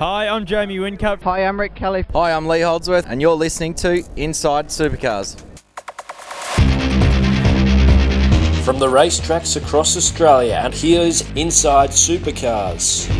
Hi, 0.00 0.28
I'm 0.28 0.46
Jamie 0.46 0.78
Whincup. 0.78 1.20
Hi, 1.24 1.44
I'm 1.44 1.60
Rick 1.60 1.74
Kelly. 1.74 2.06
Hi, 2.14 2.32
I'm 2.32 2.46
Lee 2.46 2.62
Holdsworth, 2.62 3.04
and 3.06 3.20
you're 3.20 3.34
listening 3.34 3.74
to 3.74 4.02
Inside 4.16 4.68
Supercars. 4.68 5.38
From 8.64 8.78
the 8.78 8.86
racetracks 8.86 9.62
across 9.62 9.98
Australia, 9.98 10.58
and 10.64 10.72
here's 10.72 11.30
Inside 11.32 11.90
Supercars. 11.90 13.10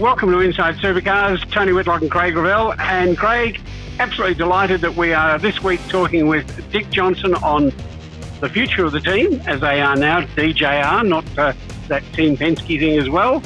Welcome 0.00 0.30
to 0.30 0.40
Inside 0.40 0.76
Supercars, 0.76 1.46
Tony 1.52 1.74
Whitlock 1.74 2.00
and 2.00 2.10
Craig 2.10 2.34
Ravel. 2.34 2.72
And 2.78 3.18
Craig, 3.18 3.60
absolutely 4.00 4.36
delighted 4.36 4.80
that 4.80 4.96
we 4.96 5.12
are 5.12 5.38
this 5.38 5.62
week 5.62 5.86
talking 5.88 6.26
with 6.26 6.72
Dick 6.72 6.88
Johnson 6.88 7.34
on 7.34 7.70
the 8.40 8.48
future 8.48 8.86
of 8.86 8.92
the 8.92 9.00
team, 9.00 9.42
as 9.46 9.60
they 9.60 9.82
are 9.82 9.94
now, 9.94 10.22
DJR, 10.22 11.06
not 11.06 11.38
uh, 11.38 11.52
that 11.88 12.02
Team 12.12 12.36
Penske 12.36 12.78
thing 12.78 12.98
as 12.98 13.08
well, 13.08 13.42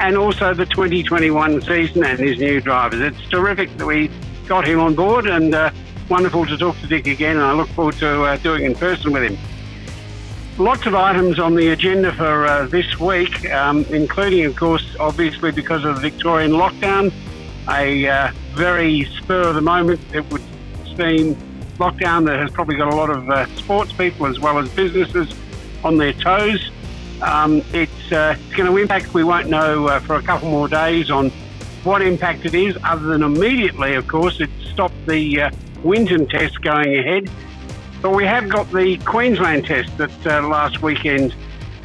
and 0.00 0.16
also 0.16 0.54
the 0.54 0.66
2021 0.66 1.62
season 1.62 2.04
and 2.04 2.18
his 2.18 2.38
new 2.38 2.60
drivers. 2.60 3.00
It's 3.00 3.28
terrific 3.28 3.76
that 3.78 3.86
we 3.86 4.10
got 4.46 4.66
him 4.66 4.80
on 4.80 4.94
board 4.94 5.26
and 5.26 5.54
uh, 5.54 5.70
wonderful 6.08 6.46
to 6.46 6.56
talk 6.56 6.78
to 6.80 6.86
Dick 6.86 7.06
again, 7.06 7.36
and 7.36 7.44
I 7.44 7.52
look 7.52 7.68
forward 7.70 7.96
to 7.96 8.22
uh, 8.22 8.36
doing 8.38 8.64
in 8.64 8.74
person 8.74 9.12
with 9.12 9.30
him. 9.30 9.38
Lots 10.58 10.86
of 10.86 10.94
items 10.94 11.38
on 11.38 11.54
the 11.54 11.68
agenda 11.68 12.12
for 12.12 12.46
uh, 12.46 12.66
this 12.66 12.98
week, 12.98 13.48
um, 13.50 13.84
including, 13.90 14.44
of 14.44 14.56
course, 14.56 14.96
obviously 14.98 15.52
because 15.52 15.84
of 15.84 15.96
the 15.96 16.00
Victorian 16.00 16.52
lockdown, 16.52 17.12
a 17.68 18.08
uh, 18.08 18.32
very 18.54 19.04
spur 19.04 19.48
of 19.48 19.54
the 19.54 19.60
moment, 19.60 20.00
it 20.12 20.28
would 20.32 20.42
seem, 20.96 21.36
lockdown 21.78 22.26
that 22.26 22.40
has 22.40 22.50
probably 22.50 22.74
got 22.74 22.92
a 22.92 22.96
lot 22.96 23.08
of 23.08 23.30
uh, 23.30 23.46
sports 23.54 23.92
people 23.92 24.26
as 24.26 24.40
well 24.40 24.58
as 24.58 24.68
businesses 24.70 25.32
on 25.84 25.96
their 25.96 26.12
toes. 26.12 26.70
Um, 27.22 27.62
it's, 27.72 28.12
uh, 28.12 28.36
it's 28.38 28.54
going 28.54 28.70
to 28.70 28.76
impact, 28.76 29.12
we 29.14 29.24
won't 29.24 29.48
know 29.48 29.88
uh, 29.88 30.00
for 30.00 30.16
a 30.16 30.22
couple 30.22 30.50
more 30.50 30.68
days 30.68 31.10
on 31.10 31.30
what 31.84 32.02
impact 32.02 32.44
it 32.44 32.54
is, 32.54 32.76
other 32.84 33.06
than 33.06 33.22
immediately, 33.22 33.94
of 33.94 34.06
course, 34.06 34.40
it 34.40 34.50
stopped 34.72 35.06
the 35.06 35.42
uh, 35.42 35.50
Winton 35.82 36.26
test 36.26 36.60
going 36.62 36.98
ahead. 36.98 37.30
But 38.02 38.10
we 38.10 38.24
have 38.24 38.48
got 38.48 38.70
the 38.70 38.96
Queensland 38.98 39.66
test 39.66 39.96
that 39.98 40.26
uh, 40.26 40.46
last 40.46 40.82
weekend 40.82 41.34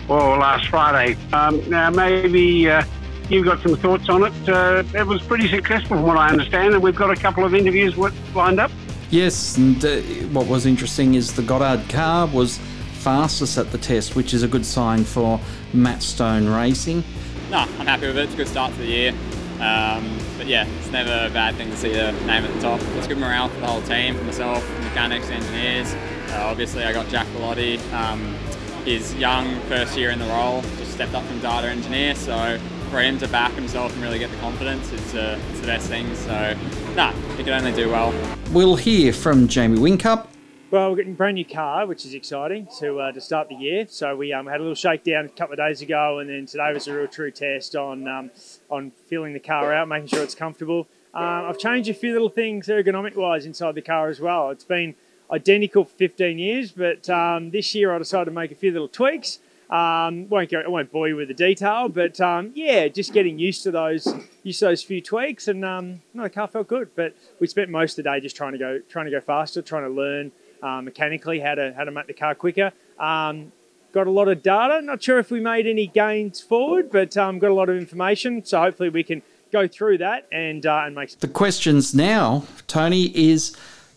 or 0.07 0.37
last 0.37 0.67
Friday. 0.67 1.17
Um, 1.31 1.67
now, 1.69 1.89
maybe 1.89 2.69
uh, 2.69 2.83
you've 3.29 3.45
got 3.45 3.61
some 3.61 3.75
thoughts 3.75 4.09
on 4.09 4.23
it. 4.23 4.49
Uh, 4.49 4.83
it 4.93 5.07
was 5.07 5.21
pretty 5.23 5.47
successful, 5.47 5.97
from 5.97 6.03
what 6.03 6.17
I 6.17 6.29
understand, 6.29 6.73
and 6.73 6.83
we've 6.83 6.95
got 6.95 7.09
a 7.09 7.15
couple 7.15 7.45
of 7.45 7.55
interviews 7.55 7.97
lined 8.35 8.59
up. 8.59 8.71
Yes, 9.09 9.57
and 9.57 9.81
what 10.33 10.47
was 10.47 10.65
interesting 10.65 11.13
is 11.13 11.33
the 11.33 11.43
Goddard 11.43 11.87
car 11.89 12.27
was 12.27 12.59
fastest 13.03 13.57
at 13.57 13.69
the 13.73 13.77
test, 13.77 14.15
which 14.15 14.33
is 14.33 14.43
a 14.43 14.47
good 14.47 14.65
sign 14.65 15.03
for 15.03 15.37
Matt 15.73 16.01
Stone 16.01 16.47
Racing. 16.47 17.03
No, 17.51 17.57
I'm 17.57 17.85
happy 17.85 18.07
with 18.07 18.17
it. 18.17 18.23
It's 18.23 18.33
a 18.33 18.37
good 18.37 18.47
start 18.47 18.71
to 18.71 18.77
the 18.77 18.85
year. 18.85 19.13
Um, 19.59 20.17
but 20.37 20.47
yeah, 20.47 20.65
it's 20.79 20.89
never 20.89 21.27
a 21.27 21.29
bad 21.29 21.55
thing 21.55 21.69
to 21.69 21.75
see 21.75 21.91
the 21.91 22.13
name 22.25 22.45
at 22.45 22.53
the 22.53 22.61
top. 22.61 22.79
It's 22.95 23.07
good 23.07 23.17
morale 23.17 23.49
for 23.49 23.59
the 23.59 23.67
whole 23.67 23.81
team, 23.81 24.15
for 24.15 24.23
myself, 24.23 24.65
mechanics, 24.83 25.29
engineers. 25.29 25.93
Uh, 26.31 26.45
obviously, 26.45 26.85
I 26.85 26.93
got 26.93 27.09
Jack 27.09 27.27
Bellotti. 27.35 27.77
Um, 27.91 28.37
he's 28.85 29.13
young, 29.15 29.59
first 29.63 29.97
year 29.97 30.09
in 30.11 30.19
the 30.19 30.27
role, 30.27 30.61
just 30.77 30.93
stepped 30.93 31.13
up 31.13 31.25
from 31.25 31.39
data 31.39 31.67
engineer. 31.67 32.15
So 32.15 32.57
for 32.89 33.01
him 33.01 33.17
to 33.19 33.27
back 33.27 33.51
himself 33.51 33.93
and 33.93 34.01
really 34.01 34.19
get 34.19 34.31
the 34.31 34.37
confidence, 34.37 34.93
it's, 34.93 35.13
uh, 35.13 35.37
it's 35.51 35.59
the 35.59 35.67
best 35.67 35.89
thing. 35.89 36.15
So, 36.15 36.55
nah, 36.95 37.11
he 37.35 37.43
can 37.43 37.51
only 37.51 37.73
do 37.73 37.89
well. 37.89 38.13
We'll 38.51 38.77
hear 38.77 39.11
from 39.11 39.49
Jamie 39.49 39.77
Whincup. 39.77 40.27
Well, 40.73 40.89
we're 40.89 40.95
getting 40.95 41.13
a 41.13 41.15
brand 41.15 41.35
new 41.35 41.45
car, 41.45 41.85
which 41.85 42.03
is 42.03 42.15
exciting 42.15 42.67
to 42.79 42.99
uh, 42.99 43.11
to 43.11 43.21
start 43.21 43.47
the 43.47 43.53
year. 43.53 43.85
So 43.87 44.15
we 44.15 44.33
um, 44.33 44.47
had 44.47 44.55
a 44.55 44.63
little 44.63 44.73
shakedown 44.73 45.25
a 45.25 45.29
couple 45.29 45.53
of 45.53 45.59
days 45.59 45.83
ago, 45.83 46.17
and 46.17 46.27
then 46.27 46.47
today 46.47 46.73
was 46.73 46.87
a 46.87 46.95
real 46.95 47.05
true 47.05 47.29
test 47.29 47.75
on 47.75 48.07
um, 48.07 48.31
on 48.71 48.89
feeling 49.05 49.33
the 49.33 49.39
car 49.39 49.71
out, 49.71 49.87
making 49.87 50.07
sure 50.07 50.23
it's 50.23 50.33
comfortable. 50.33 50.87
Uh, 51.13 51.45
I've 51.45 51.59
changed 51.59 51.91
a 51.91 51.93
few 51.93 52.11
little 52.11 52.27
things 52.27 52.69
ergonomic 52.69 53.15
wise 53.15 53.45
inside 53.45 53.75
the 53.75 53.83
car 53.83 54.09
as 54.09 54.19
well. 54.19 54.49
It's 54.49 54.63
been 54.63 54.95
identical 55.31 55.85
for 55.85 55.93
15 55.93 56.39
years, 56.39 56.71
but 56.71 57.07
um, 57.07 57.51
this 57.51 57.75
year 57.75 57.93
I 57.93 57.99
decided 57.99 58.25
to 58.25 58.31
make 58.31 58.51
a 58.51 58.55
few 58.55 58.71
little 58.71 58.87
tweaks. 58.87 59.37
Um, 59.69 60.27
won't 60.27 60.49
go, 60.49 60.59
I 60.59 60.67
won't 60.67 60.91
bore 60.91 61.07
you 61.07 61.15
with 61.15 61.27
the 61.27 61.35
detail, 61.35 61.87
but 61.87 62.19
um, 62.19 62.51
yeah, 62.55 62.87
just 62.87 63.13
getting 63.13 63.37
used 63.37 63.61
to 63.63 63.69
those, 63.69 64.11
used 64.41 64.57
to 64.59 64.65
those 64.65 64.81
few 64.81 65.01
tweaks, 65.01 65.47
and 65.47 65.63
um, 65.63 66.01
no, 66.15 66.23
the 66.23 66.31
car 66.31 66.47
felt 66.47 66.67
good. 66.67 66.89
But 66.95 67.15
we 67.39 67.45
spent 67.45 67.69
most 67.69 67.91
of 67.91 68.03
the 68.03 68.09
day 68.09 68.19
just 68.19 68.35
trying 68.35 68.53
to 68.53 68.57
go, 68.57 68.79
trying 68.89 69.05
to 69.05 69.11
go 69.11 69.21
faster, 69.21 69.61
trying 69.61 69.83
to 69.83 69.89
learn 69.89 70.31
uh, 70.63 70.81
mechanically 70.81 71.39
how 71.39 71.55
to 71.55 71.73
how 71.75 71.83
to 71.83 71.91
make 71.91 72.07
the 72.07 72.13
car 72.13 72.33
quicker. 72.33 72.71
Um, 72.97 73.51
got 73.91 74.07
a 74.07 74.11
lot 74.11 74.27
of 74.27 74.41
data. 74.41 74.81
Not 74.81 75.03
sure 75.03 75.19
if 75.19 75.29
we 75.29 75.39
made 75.39 75.67
any 75.67 75.87
gains 75.87 76.41
forward, 76.41 76.91
but 76.91 77.15
um, 77.17 77.39
got 77.39 77.51
a 77.51 77.53
lot 77.53 77.69
of 77.69 77.77
information. 77.77 78.43
So 78.45 78.59
hopefully 78.59 78.89
we 78.89 79.03
can 79.03 79.21
go 79.51 79.67
through 79.67 79.99
that 79.99 80.27
and 80.31 80.65
uh, 80.65 80.83
and 80.85 80.95
make. 80.95 81.19
The 81.19 81.27
questions 81.27 81.93
now, 81.93 82.45
Tony, 82.67 83.05
is 83.15 83.55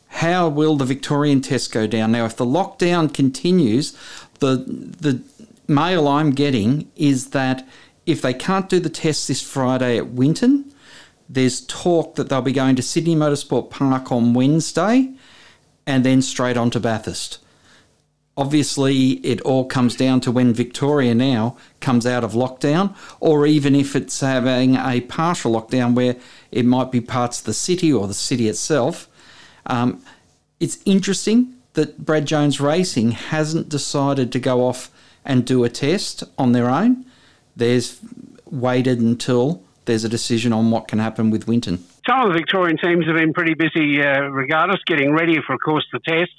how 0.08 0.48
will 0.48 0.76
the 0.76 0.84
Victorian 0.84 1.40
test 1.40 1.72
go 1.72 1.86
down? 1.86 2.12
Now, 2.12 2.26
if 2.26 2.36
the 2.36 2.46
lockdown 2.46 3.12
continues, 3.12 3.96
the 4.40 4.56
the 4.56 5.22
mail 5.68 6.08
I'm 6.08 6.30
getting 6.30 6.90
is 6.96 7.30
that 7.30 7.66
if 8.04 8.22
they 8.22 8.34
can't 8.34 8.68
do 8.68 8.78
the 8.78 8.90
test 8.90 9.26
this 9.26 9.42
Friday 9.42 9.98
at 9.98 10.08
Winton, 10.08 10.72
there's 11.28 11.62
talk 11.62 12.14
that 12.14 12.28
they'll 12.28 12.42
be 12.42 12.52
going 12.52 12.76
to 12.76 12.82
Sydney 12.82 13.16
Motorsport 13.16 13.70
Park 13.70 14.12
on 14.12 14.32
Wednesday 14.32 15.12
and 15.86 16.04
then 16.04 16.20
straight 16.22 16.56
on 16.56 16.70
to 16.70 16.80
Bathurst. 16.80 17.38
Obviously, 18.38 19.12
it 19.24 19.40
all 19.42 19.64
comes 19.64 19.96
down 19.96 20.20
to 20.20 20.30
when 20.30 20.52
Victoria 20.52 21.14
now 21.14 21.56
comes 21.80 22.06
out 22.06 22.22
of 22.22 22.32
lockdown, 22.32 22.94
or 23.18 23.46
even 23.46 23.74
if 23.74 23.96
it's 23.96 24.20
having 24.20 24.76
a 24.76 25.00
partial 25.00 25.52
lockdown 25.52 25.94
where 25.94 26.16
it 26.50 26.66
might 26.66 26.92
be 26.92 27.00
parts 27.00 27.38
of 27.38 27.46
the 27.46 27.54
city 27.54 27.90
or 27.90 28.06
the 28.06 28.12
city 28.12 28.46
itself. 28.48 29.08
Um, 29.64 30.02
it's 30.60 30.78
interesting 30.84 31.54
that 31.72 32.04
Brad 32.04 32.26
Jones 32.26 32.60
Racing 32.60 33.12
hasn't 33.12 33.70
decided 33.70 34.32
to 34.32 34.38
go 34.38 34.66
off 34.66 34.90
and 35.24 35.44
do 35.44 35.64
a 35.64 35.70
test 35.70 36.22
on 36.36 36.52
their 36.52 36.68
own. 36.68 37.06
There's 37.54 38.00
waited 38.44 39.00
until 39.00 39.62
there's 39.86 40.04
a 40.04 40.08
decision 40.08 40.52
on 40.52 40.70
what 40.70 40.88
can 40.88 40.98
happen 40.98 41.30
with 41.30 41.48
Winton 41.48 41.84
some 42.08 42.20
of 42.20 42.28
the 42.28 42.38
Victorian 42.38 42.76
teams 42.78 43.06
have 43.06 43.16
been 43.16 43.32
pretty 43.32 43.54
busy 43.54 44.00
uh, 44.00 44.20
regardless, 44.22 44.80
getting 44.86 45.12
ready 45.12 45.40
for, 45.44 45.54
of 45.54 45.60
course, 45.60 45.84
the 45.92 45.98
test. 46.00 46.32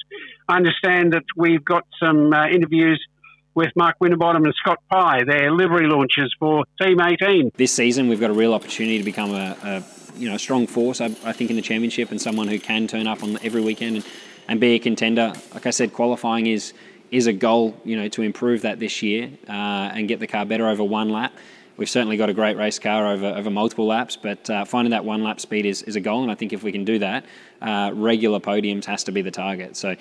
I 0.47 0.55
understand 0.55 1.13
that 1.13 1.23
we've 1.35 1.63
got 1.63 1.85
some 1.99 2.31
uh, 2.31 2.47
interviews 2.47 3.05
with 3.53 3.69
Mark 3.75 3.97
Winterbottom 3.99 4.45
and 4.45 4.53
Scott 4.55 4.79
Pye, 4.89 5.23
their 5.25 5.51
livery 5.51 5.87
launches 5.87 6.33
for 6.39 6.63
Team 6.81 7.01
18. 7.01 7.51
This 7.55 7.73
season, 7.73 8.07
we've 8.07 8.19
got 8.19 8.29
a 8.29 8.33
real 8.33 8.53
opportunity 8.53 8.97
to 8.97 9.03
become 9.03 9.31
a, 9.31 9.57
a 9.63 9.83
you 10.15 10.29
know, 10.29 10.37
strong 10.37 10.67
force, 10.67 11.01
I, 11.01 11.05
I, 11.25 11.33
think, 11.33 11.49
in 11.49 11.55
the 11.55 11.61
championship 11.61 12.11
and 12.11 12.21
someone 12.21 12.47
who 12.47 12.59
can 12.59 12.87
turn 12.87 13.07
up 13.07 13.23
on 13.23 13.37
every 13.43 13.61
weekend 13.61 13.97
and, 13.97 14.05
and 14.47 14.61
be 14.61 14.75
a 14.75 14.79
contender. 14.79 15.33
Like 15.53 15.65
I 15.65 15.71
said, 15.71 15.93
qualifying 15.93 16.47
is 16.47 16.73
is 17.09 17.25
a 17.25 17.31
goal, 17.31 17.79
you 17.85 17.95
know, 17.95 18.09
to 18.09 18.21
improve 18.21 18.63
that 18.63 18.79
this 18.79 19.01
year 19.01 19.29
uh, 19.47 19.51
and 19.51 20.09
get 20.09 20.19
the 20.19 20.27
car 20.27 20.45
better 20.45 20.67
over 20.67 20.83
one 20.83 21.09
lap. 21.09 21.33
We've 21.77 21.89
certainly 21.89 22.17
got 22.17 22.29
a 22.29 22.33
great 22.33 22.57
race 22.57 22.79
car 22.79 23.07
over, 23.07 23.27
over 23.27 23.49
multiple 23.51 23.85
laps, 23.85 24.17
but 24.17 24.49
uh, 24.49 24.65
finding 24.65 24.91
that 24.91 25.05
one 25.05 25.23
lap 25.23 25.39
speed 25.39 25.65
is, 25.65 25.83
is 25.83 25.95
a 25.95 26.01
goal, 26.01 26.23
and 26.23 26.31
I 26.31 26.35
think 26.35 26.51
if 26.51 26.63
we 26.63 26.71
can 26.71 26.83
do 26.83 26.99
that, 26.99 27.23
uh, 27.61 27.91
regular 27.93 28.39
podiums 28.39 28.85
has 28.85 29.03
to 29.03 29.11
be 29.11 29.21
the 29.21 29.31
target. 29.31 29.77
So 29.77 29.95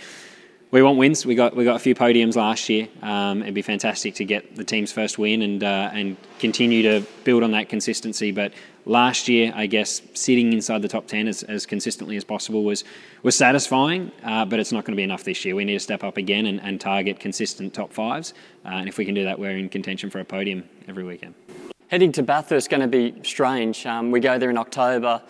we 0.71 0.83
want 0.83 0.99
wins. 0.99 1.25
We 1.25 1.35
got 1.35 1.55
we 1.55 1.65
got 1.65 1.77
a 1.77 1.79
few 1.79 1.95
podiums 1.95 2.35
last 2.35 2.69
year. 2.69 2.89
Um, 3.01 3.43
it'd 3.43 3.55
be 3.55 3.63
fantastic 3.63 4.15
to 4.17 4.25
get 4.25 4.57
the 4.57 4.65
team's 4.65 4.91
first 4.91 5.17
win 5.17 5.43
and 5.43 5.63
uh, 5.63 5.91
and 5.93 6.17
continue 6.39 6.83
to 6.83 7.07
build 7.25 7.43
on 7.45 7.53
that 7.53 7.69
consistency. 7.69 8.33
But 8.33 8.53
last 8.85 9.29
year, 9.29 9.53
I 9.55 9.67
guess 9.67 10.03
sitting 10.15 10.53
inside 10.53 10.83
the 10.83 10.89
top 10.89 11.07
ten 11.07 11.29
as, 11.29 11.45
as 11.45 11.67
consistently 11.67 12.17
as 12.17 12.25
possible 12.25 12.65
was 12.65 12.83
was 13.23 13.37
satisfying. 13.37 14.11
Uh, 14.25 14.45
but 14.45 14.59
it's 14.59 14.73
not 14.73 14.85
going 14.85 14.93
to 14.93 14.97
be 14.97 15.05
enough 15.05 15.23
this 15.23 15.45
year. 15.45 15.55
We 15.55 15.65
need 15.65 15.75
to 15.75 15.81
step 15.81 16.03
up 16.03 16.17
again 16.17 16.47
and, 16.47 16.61
and 16.61 16.81
target 16.81 17.21
consistent 17.21 17.73
top 17.73 17.93
fives. 17.93 18.35
Uh, 18.65 18.71
and 18.71 18.89
if 18.89 18.99
we 18.99 19.05
can 19.05 19.15
do 19.15 19.25
that, 19.25 19.39
we're 19.39 19.57
in 19.57 19.69
contention 19.69 20.11
for 20.11 20.19
a 20.19 20.25
podium 20.25 20.65
every 20.89 21.05
weekend. 21.05 21.35
Heading 21.89 22.11
to 22.13 22.25
Bathurst 22.25 22.65
is 22.65 22.69
going 22.69 22.81
to 22.81 22.89
be 22.89 23.15
strange. 23.23 23.87
Um, 23.87 24.11
we 24.11 24.19
go 24.19 24.39
there 24.39 24.51
in 24.51 24.59
October 24.59 25.23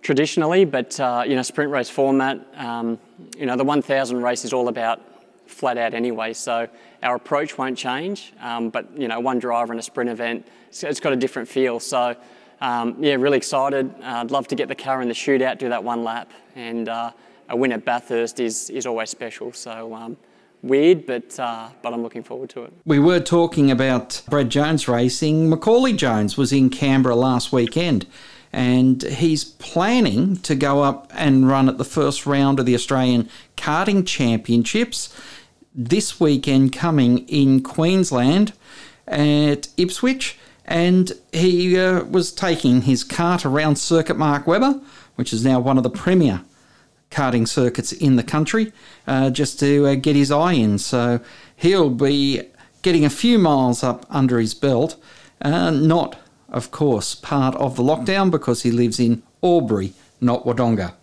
traditionally, 0.00 0.64
but 0.64 0.98
uh, 0.98 1.24
you 1.26 1.36
know, 1.36 1.42
sprint 1.42 1.70
race 1.70 1.90
format. 1.90 2.40
Um, 2.56 2.98
you 3.36 3.44
know, 3.44 3.54
the 3.54 3.64
1,000 3.64 4.22
race 4.22 4.46
is 4.46 4.54
all 4.54 4.68
about 4.68 5.02
flat 5.46 5.76
out 5.76 5.92
anyway. 5.92 6.32
So 6.32 6.66
our 7.02 7.16
approach 7.16 7.58
won't 7.58 7.76
change, 7.76 8.32
um, 8.40 8.70
but 8.70 8.90
you 8.96 9.08
know, 9.08 9.20
one 9.20 9.38
driver 9.38 9.74
in 9.74 9.78
a 9.78 9.82
sprint 9.82 10.08
event, 10.08 10.48
it's, 10.68 10.82
it's 10.84 11.00
got 11.00 11.12
a 11.12 11.16
different 11.16 11.50
feel. 11.50 11.78
So, 11.78 12.16
um, 12.62 12.96
yeah, 12.98 13.16
really 13.16 13.36
excited. 13.36 13.94
Uh, 14.00 14.22
I'd 14.22 14.30
love 14.30 14.48
to 14.48 14.54
get 14.54 14.68
the 14.68 14.74
car 14.74 15.02
in 15.02 15.08
the 15.08 15.14
shootout, 15.14 15.58
do 15.58 15.68
that 15.68 15.84
one 15.84 16.02
lap, 16.02 16.30
and 16.54 16.88
uh, 16.88 17.12
a 17.50 17.56
win 17.56 17.72
at 17.72 17.84
Bathurst 17.84 18.40
is 18.40 18.70
is 18.70 18.86
always 18.86 19.10
special. 19.10 19.52
So. 19.52 20.16
Weird, 20.62 21.06
but 21.06 21.38
uh, 21.40 21.70
but 21.80 21.94
I'm 21.94 22.02
looking 22.02 22.22
forward 22.22 22.50
to 22.50 22.64
it. 22.64 22.72
We 22.84 22.98
were 22.98 23.20
talking 23.20 23.70
about 23.70 24.22
Brad 24.28 24.50
Jones 24.50 24.86
racing. 24.88 25.48
Macaulay 25.48 25.94
Jones 25.94 26.36
was 26.36 26.52
in 26.52 26.68
Canberra 26.68 27.14
last 27.14 27.50
weekend, 27.50 28.06
and 28.52 29.02
he's 29.02 29.44
planning 29.44 30.36
to 30.38 30.54
go 30.54 30.82
up 30.82 31.10
and 31.14 31.48
run 31.48 31.68
at 31.68 31.78
the 31.78 31.84
first 31.84 32.26
round 32.26 32.60
of 32.60 32.66
the 32.66 32.74
Australian 32.74 33.30
Karting 33.56 34.06
Championships 34.06 35.16
this 35.74 36.20
weekend 36.20 36.74
coming 36.74 37.26
in 37.28 37.62
Queensland 37.62 38.52
at 39.08 39.68
Ipswich. 39.78 40.38
And 40.66 41.12
he 41.32 41.76
uh, 41.78 42.04
was 42.04 42.30
taking 42.30 42.82
his 42.82 43.02
kart 43.02 43.44
around 43.44 43.76
Circuit 43.76 44.16
Mark 44.16 44.46
Webber, 44.46 44.80
which 45.16 45.32
is 45.32 45.44
now 45.44 45.58
one 45.58 45.78
of 45.78 45.82
the 45.82 45.90
premier 45.90 46.42
karting 47.10 47.46
circuits 47.46 47.92
in 47.92 48.16
the 48.16 48.22
country, 48.22 48.72
uh, 49.06 49.30
just 49.30 49.58
to 49.60 49.86
uh, 49.86 49.94
get 49.94 50.16
his 50.16 50.30
eye 50.30 50.52
in. 50.52 50.78
So 50.78 51.20
he'll 51.56 51.90
be 51.90 52.42
getting 52.82 53.04
a 53.04 53.10
few 53.10 53.38
miles 53.38 53.82
up 53.82 54.06
under 54.10 54.38
his 54.38 54.54
belt, 54.54 54.96
uh, 55.42 55.70
not 55.70 56.16
of 56.50 56.70
course, 56.70 57.14
part 57.14 57.54
of 57.56 57.76
the 57.76 57.82
lockdown 57.82 58.30
because 58.30 58.62
he 58.62 58.70
lives 58.70 58.98
in 58.98 59.22
Albury, 59.42 59.92
not 60.20 60.44
Wodonga. 60.44 60.94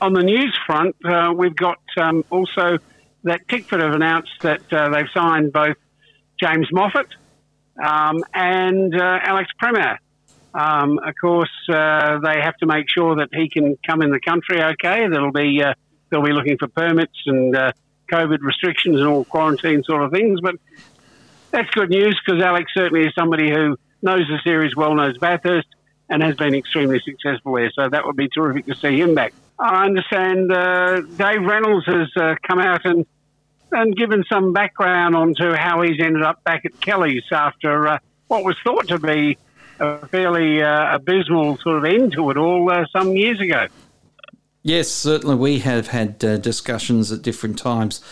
On 0.00 0.12
the 0.12 0.22
news 0.22 0.56
front, 0.66 0.96
uh, 1.04 1.32
we've 1.34 1.56
got 1.56 1.78
um, 1.96 2.24
also 2.30 2.78
that 3.24 3.48
Tickford 3.48 3.80
have 3.80 3.94
announced 3.94 4.42
that 4.42 4.72
uh, 4.72 4.90
they've 4.90 5.08
signed 5.14 5.52
both 5.52 5.76
James 6.38 6.68
Moffat 6.70 7.08
um, 7.82 8.22
and 8.34 8.94
uh, 8.94 9.20
Alex 9.22 9.50
Premat. 9.62 9.98
Um, 10.56 10.98
of 10.98 11.14
course, 11.20 11.50
uh, 11.68 12.18
they 12.20 12.40
have 12.40 12.56
to 12.58 12.66
make 12.66 12.86
sure 12.88 13.16
that 13.16 13.28
he 13.32 13.50
can 13.50 13.76
come 13.86 14.00
in 14.00 14.10
the 14.10 14.20
country 14.20 14.62
okay. 14.62 15.06
They'll 15.06 15.30
be 15.30 15.62
uh, 15.62 15.74
they'll 16.08 16.22
be 16.22 16.32
looking 16.32 16.56
for 16.56 16.66
permits 16.66 17.18
and 17.26 17.54
uh, 17.54 17.72
COVID 18.10 18.38
restrictions 18.40 18.98
and 18.98 19.06
all 19.06 19.24
quarantine 19.24 19.82
sort 19.84 20.02
of 20.02 20.12
things. 20.12 20.40
But 20.40 20.54
that's 21.50 21.68
good 21.70 21.90
news 21.90 22.18
because 22.24 22.42
Alex 22.42 22.72
certainly 22.72 23.06
is 23.06 23.12
somebody 23.14 23.50
who 23.50 23.76
knows 24.00 24.26
the 24.28 24.38
series 24.44 24.74
well, 24.74 24.94
knows 24.94 25.18
Bathurst, 25.18 25.68
and 26.08 26.22
has 26.22 26.36
been 26.36 26.54
extremely 26.54 27.00
successful 27.00 27.54
there. 27.54 27.70
So 27.74 27.90
that 27.90 28.06
would 28.06 28.16
be 28.16 28.28
terrific 28.28 28.64
to 28.66 28.74
see 28.74 28.98
him 28.98 29.14
back. 29.14 29.34
I 29.58 29.84
understand 29.84 30.50
uh, 30.50 31.02
Dave 31.02 31.42
Reynolds 31.42 31.84
has 31.84 32.08
uh, 32.16 32.34
come 32.46 32.60
out 32.60 32.86
and 32.86 33.04
and 33.72 33.94
given 33.94 34.24
some 34.32 34.54
background 34.54 35.14
onto 35.14 35.52
how 35.52 35.82
he's 35.82 36.00
ended 36.00 36.22
up 36.22 36.42
back 36.44 36.64
at 36.64 36.80
Kelly's 36.80 37.24
after 37.30 37.88
uh, 37.88 37.98
what 38.28 38.42
was 38.42 38.56
thought 38.64 38.88
to 38.88 38.98
be 38.98 39.36
a 39.80 40.06
fairly 40.08 40.62
uh, 40.62 40.96
abysmal 40.96 41.58
sort 41.58 41.78
of 41.78 41.84
end 41.84 42.12
to 42.12 42.30
it 42.30 42.36
all 42.36 42.70
uh, 42.70 42.86
some 42.92 43.16
years 43.16 43.40
ago. 43.40 43.66
Yes, 44.62 44.88
certainly 44.88 45.36
we 45.36 45.60
have 45.60 45.88
had 45.88 46.24
uh, 46.24 46.38
discussions 46.38 47.12
at 47.12 47.22
different 47.22 47.58
times 47.58 48.02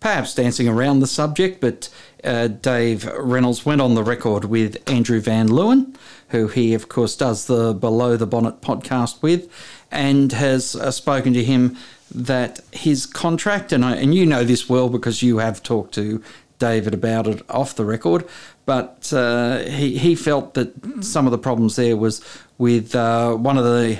perhaps 0.00 0.34
dancing 0.34 0.68
around 0.68 1.00
the 1.00 1.06
subject, 1.06 1.60
but 1.60 1.88
uh, 2.22 2.48
Dave 2.48 3.04
Reynolds 3.18 3.64
went 3.66 3.80
on 3.80 3.94
the 3.94 4.04
record 4.04 4.44
with 4.44 4.76
Andrew 4.88 5.20
Van 5.20 5.48
Leeuwen, 5.48 5.96
who 6.28 6.48
he, 6.48 6.74
of 6.74 6.88
course, 6.88 7.16
does 7.16 7.46
the 7.46 7.74
Below 7.74 8.16
the 8.16 8.26
Bonnet 8.26 8.60
podcast 8.60 9.22
with, 9.22 9.50
and 9.90 10.32
has 10.32 10.76
uh, 10.76 10.90
spoken 10.90 11.32
to 11.32 11.42
him 11.42 11.76
that 12.14 12.60
his 12.72 13.06
contract, 13.06 13.72
and, 13.72 13.84
I, 13.84 13.96
and 13.96 14.14
you 14.14 14.26
know 14.26 14.44
this 14.44 14.68
well 14.68 14.88
because 14.88 15.22
you 15.22 15.38
have 15.38 15.62
talked 15.62 15.94
to 15.94 16.22
David 16.58 16.94
about 16.94 17.26
it 17.26 17.42
off 17.50 17.74
the 17.74 17.84
record, 17.84 18.24
but 18.66 19.12
uh, 19.12 19.60
he, 19.60 19.96
he 19.96 20.14
felt 20.14 20.54
that 20.54 21.02
some 21.02 21.26
of 21.26 21.30
the 21.30 21.38
problems 21.38 21.76
there 21.76 21.96
was 21.96 22.20
with 22.58 22.94
uh, 22.94 23.34
one 23.34 23.56
of 23.56 23.64
the, 23.64 23.98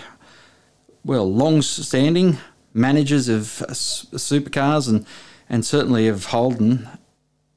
well, 1.05 1.33
long 1.33 1.63
standing 1.63 2.39
managers 2.75 3.29
of 3.29 3.43
supercars 3.43 4.89
and 4.89 5.07
and 5.49 5.65
certainly 5.65 6.09
of 6.09 6.27
Holden, 6.27 6.89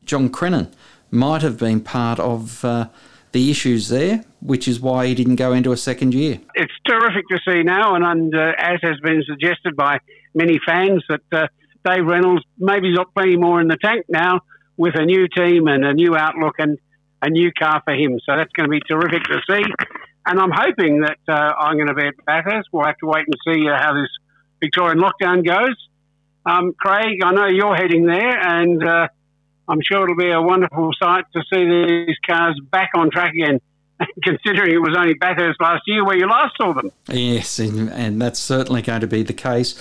John 0.05 0.29
Crennan 0.29 0.71
might 1.11 1.41
have 1.41 1.57
been 1.57 1.81
part 1.81 2.19
of 2.19 2.63
uh, 2.63 2.87
the 3.31 3.49
issues 3.49 3.89
there, 3.89 4.23
which 4.41 4.67
is 4.67 4.79
why 4.79 5.07
he 5.07 5.15
didn't 5.15 5.35
go 5.35 5.53
into 5.53 5.71
a 5.71 5.77
second 5.77 6.13
year. 6.13 6.39
It's 6.55 6.73
terrific 6.87 7.27
to 7.29 7.39
see 7.47 7.63
now, 7.63 7.95
and, 7.95 8.05
and 8.05 8.35
uh, 8.35 8.53
as 8.57 8.79
has 8.83 8.99
been 9.01 9.23
suggested 9.23 9.75
by 9.75 9.99
many 10.33 10.59
fans, 10.65 11.03
that 11.09 11.21
uh, 11.31 11.47
Dave 11.83 12.05
Reynolds 12.05 12.43
maybe 12.57 12.95
got 12.95 13.13
plenty 13.13 13.37
more 13.37 13.59
in 13.59 13.67
the 13.67 13.77
tank 13.77 14.05
now 14.07 14.41
with 14.77 14.95
a 14.95 15.05
new 15.05 15.27
team 15.27 15.67
and 15.67 15.83
a 15.83 15.93
new 15.93 16.15
outlook 16.15 16.55
and 16.59 16.77
a 17.21 17.29
new 17.29 17.51
car 17.51 17.81
for 17.83 17.93
him. 17.93 18.19
So 18.25 18.35
that's 18.35 18.51
going 18.53 18.69
to 18.69 18.71
be 18.71 18.81
terrific 18.81 19.23
to 19.23 19.41
see. 19.49 19.63
And 20.25 20.39
I'm 20.39 20.51
hoping 20.51 21.01
that 21.01 21.17
uh, 21.27 21.53
I'm 21.57 21.75
going 21.75 21.87
to 21.87 21.93
be 21.93 22.07
at 22.07 22.13
Bathurst. 22.25 22.69
We'll 22.71 22.85
have 22.85 22.97
to 22.97 23.07
wait 23.07 23.25
and 23.25 23.35
see 23.47 23.67
uh, 23.67 23.77
how 23.77 23.93
this 23.93 24.09
Victorian 24.59 24.99
lockdown 24.99 25.45
goes. 25.45 25.75
Um, 26.45 26.73
Craig, 26.79 27.19
I 27.23 27.31
know 27.31 27.47
you're 27.47 27.75
heading 27.75 28.05
there, 28.05 28.39
and 28.39 28.83
uh, 28.83 29.07
I'm 29.67 29.79
sure 29.81 30.03
it'll 30.03 30.15
be 30.15 30.31
a 30.31 30.41
wonderful 30.41 30.91
sight 31.01 31.25
to 31.33 31.43
see 31.51 31.65
these 31.65 32.17
cars 32.27 32.59
back 32.71 32.91
on 32.95 33.11
track 33.11 33.33
again. 33.33 33.59
Considering 34.23 34.73
it 34.73 34.77
was 34.77 34.95
only 34.97 35.13
Bathurst 35.13 35.59
last 35.59 35.81
year 35.85 36.05
where 36.05 36.17
you 36.17 36.25
last 36.25 36.55
saw 36.57 36.73
them. 36.73 36.91
Yes, 37.09 37.59
and, 37.59 37.89
and 37.89 38.21
that's 38.21 38.39
certainly 38.39 38.81
going 38.81 39.01
to 39.01 39.07
be 39.07 39.23
the 39.23 39.33
case. 39.33 39.75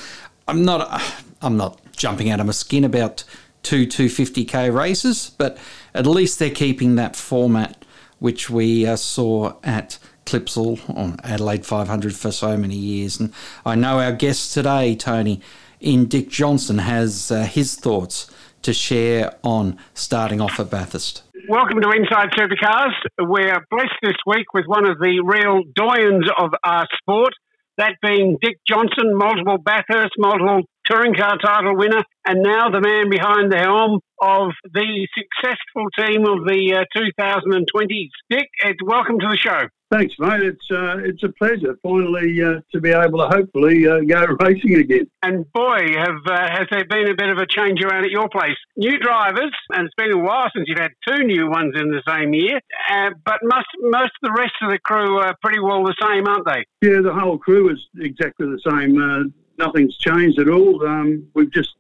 I'm 0.49 0.64
not. 0.64 1.02
I'm 1.41 1.56
not 1.56 1.81
jumping 1.93 2.31
out 2.31 2.41
of 2.41 2.46
my 2.46 2.52
skin 2.52 2.82
about 2.82 3.23
two 3.62 3.87
250k 3.87 4.75
races, 4.75 5.31
but 5.38 5.58
at 5.99 6.06
least 6.06 6.39
they're 6.39 6.49
keeping 6.49 6.95
that 6.95 7.17
format 7.17 7.85
which 8.21 8.49
we 8.49 8.87
uh, 8.87 8.95
saw 8.95 9.55
at 9.65 9.99
Clipsal 10.27 10.79
on 10.97 11.17
Adelaide 11.25 11.67
500 11.67 12.15
for 12.15 12.31
so 12.31 12.56
many 12.56 12.77
years. 12.77 13.19
And 13.19 13.33
I 13.67 13.75
know 13.75 13.99
our 13.99 14.12
guest 14.12 14.55
today, 14.55 14.95
Tony, 14.95 15.41
in 15.81 16.06
Dick 16.06 16.29
Johnson 16.29 16.79
has 16.79 17.31
uh, 17.31 17.45
his 17.45 17.75
thoughts 17.75 18.31
to 18.62 18.73
share 18.73 19.35
on 19.43 19.77
starting 19.95 20.41
off 20.41 20.61
at 20.61 20.71
Bathurst. 20.71 21.23
Welcome 21.49 21.81
to 21.81 21.91
Inside 21.91 22.31
Supercars. 22.37 22.93
We're 23.19 23.65
blessed 23.71 23.99
this 24.03 24.17
week 24.27 24.53
with 24.55 24.67
one 24.67 24.89
of 24.89 24.99
the 24.99 25.21
real 25.25 25.62
doyens 25.77 26.29
of 26.39 26.51
our 26.65 26.87
sport, 26.99 27.33
that 27.79 27.95
being 28.03 28.37
Dick 28.43 28.59
Johnson, 28.67 29.17
multiple 29.17 29.59
Bathurst, 29.59 30.15
multiple 30.19 30.63
touring 30.85 31.15
car 31.15 31.39
title 31.39 31.77
winner, 31.77 32.05
and 32.27 32.43
now 32.43 32.71
the 32.71 32.81
man 32.81 33.09
behind 33.09 33.51
the 33.51 33.59
helm 33.59 34.01
of 34.21 34.51
the 34.65 35.09
successful 35.17 35.87
team 35.99 36.27
of 36.27 36.45
the 36.47 36.75
uh, 36.75 36.99
2020s. 36.99 38.11
Dick, 38.29 38.49
welcome 38.85 39.19
to 39.21 39.29
the 39.31 39.37
show. 39.37 39.69
Thanks, 39.90 40.14
mate. 40.19 40.43
It's 40.43 40.70
uh, 40.70 40.98
it's 40.98 41.22
a 41.22 41.31
pleasure 41.31 41.79
finally 41.82 42.43
uh, 42.43 42.60
to 42.72 42.81
be 42.81 42.91
able 42.91 43.20
to 43.20 43.29
hopefully 43.29 43.86
uh, 43.86 44.01
go 44.01 44.27
racing 44.41 44.74
again. 44.74 45.08
And 45.22 45.51
boy, 45.53 45.79
have 45.96 46.20
uh, 46.27 46.51
has 46.51 46.67
there 46.70 46.84
been 46.84 47.08
a 47.08 47.15
bit 47.17 47.31
of 47.31 47.39
a 47.39 47.46
change 47.46 47.81
around 47.82 48.05
at 48.05 48.10
your 48.10 48.29
place? 48.29 48.56
New 48.77 48.98
drivers, 48.98 49.53
and 49.70 49.86
it's 49.86 49.94
been 49.96 50.13
a 50.13 50.19
while 50.19 50.51
since 50.55 50.69
you've 50.69 50.79
had 50.79 50.91
two 51.06 51.24
new 51.24 51.48
ones 51.48 51.74
in 51.74 51.91
the 51.91 52.03
same 52.06 52.34
year. 52.34 52.60
Uh, 52.91 53.10
but 53.24 53.39
most 53.43 53.69
most 53.81 54.13
of 54.22 54.29
the 54.29 54.34
rest 54.36 54.53
of 54.60 54.70
the 54.70 54.79
crew 54.79 55.20
are 55.20 55.34
pretty 55.43 55.60
well 55.60 55.82
the 55.82 55.94
same, 56.03 56.27
aren't 56.27 56.44
they? 56.44 56.67
Yeah, 56.86 57.01
the 57.01 57.15
whole 57.15 57.39
crew 57.39 57.70
is 57.70 57.89
exactly 57.98 58.46
the 58.46 58.60
same. 58.70 59.01
Uh, 59.01 59.65
nothing's 59.65 59.96
changed 59.96 60.39
at 60.39 60.51
all. 60.51 60.86
Um, 60.86 61.27
we've 61.32 61.53
just 61.53 61.74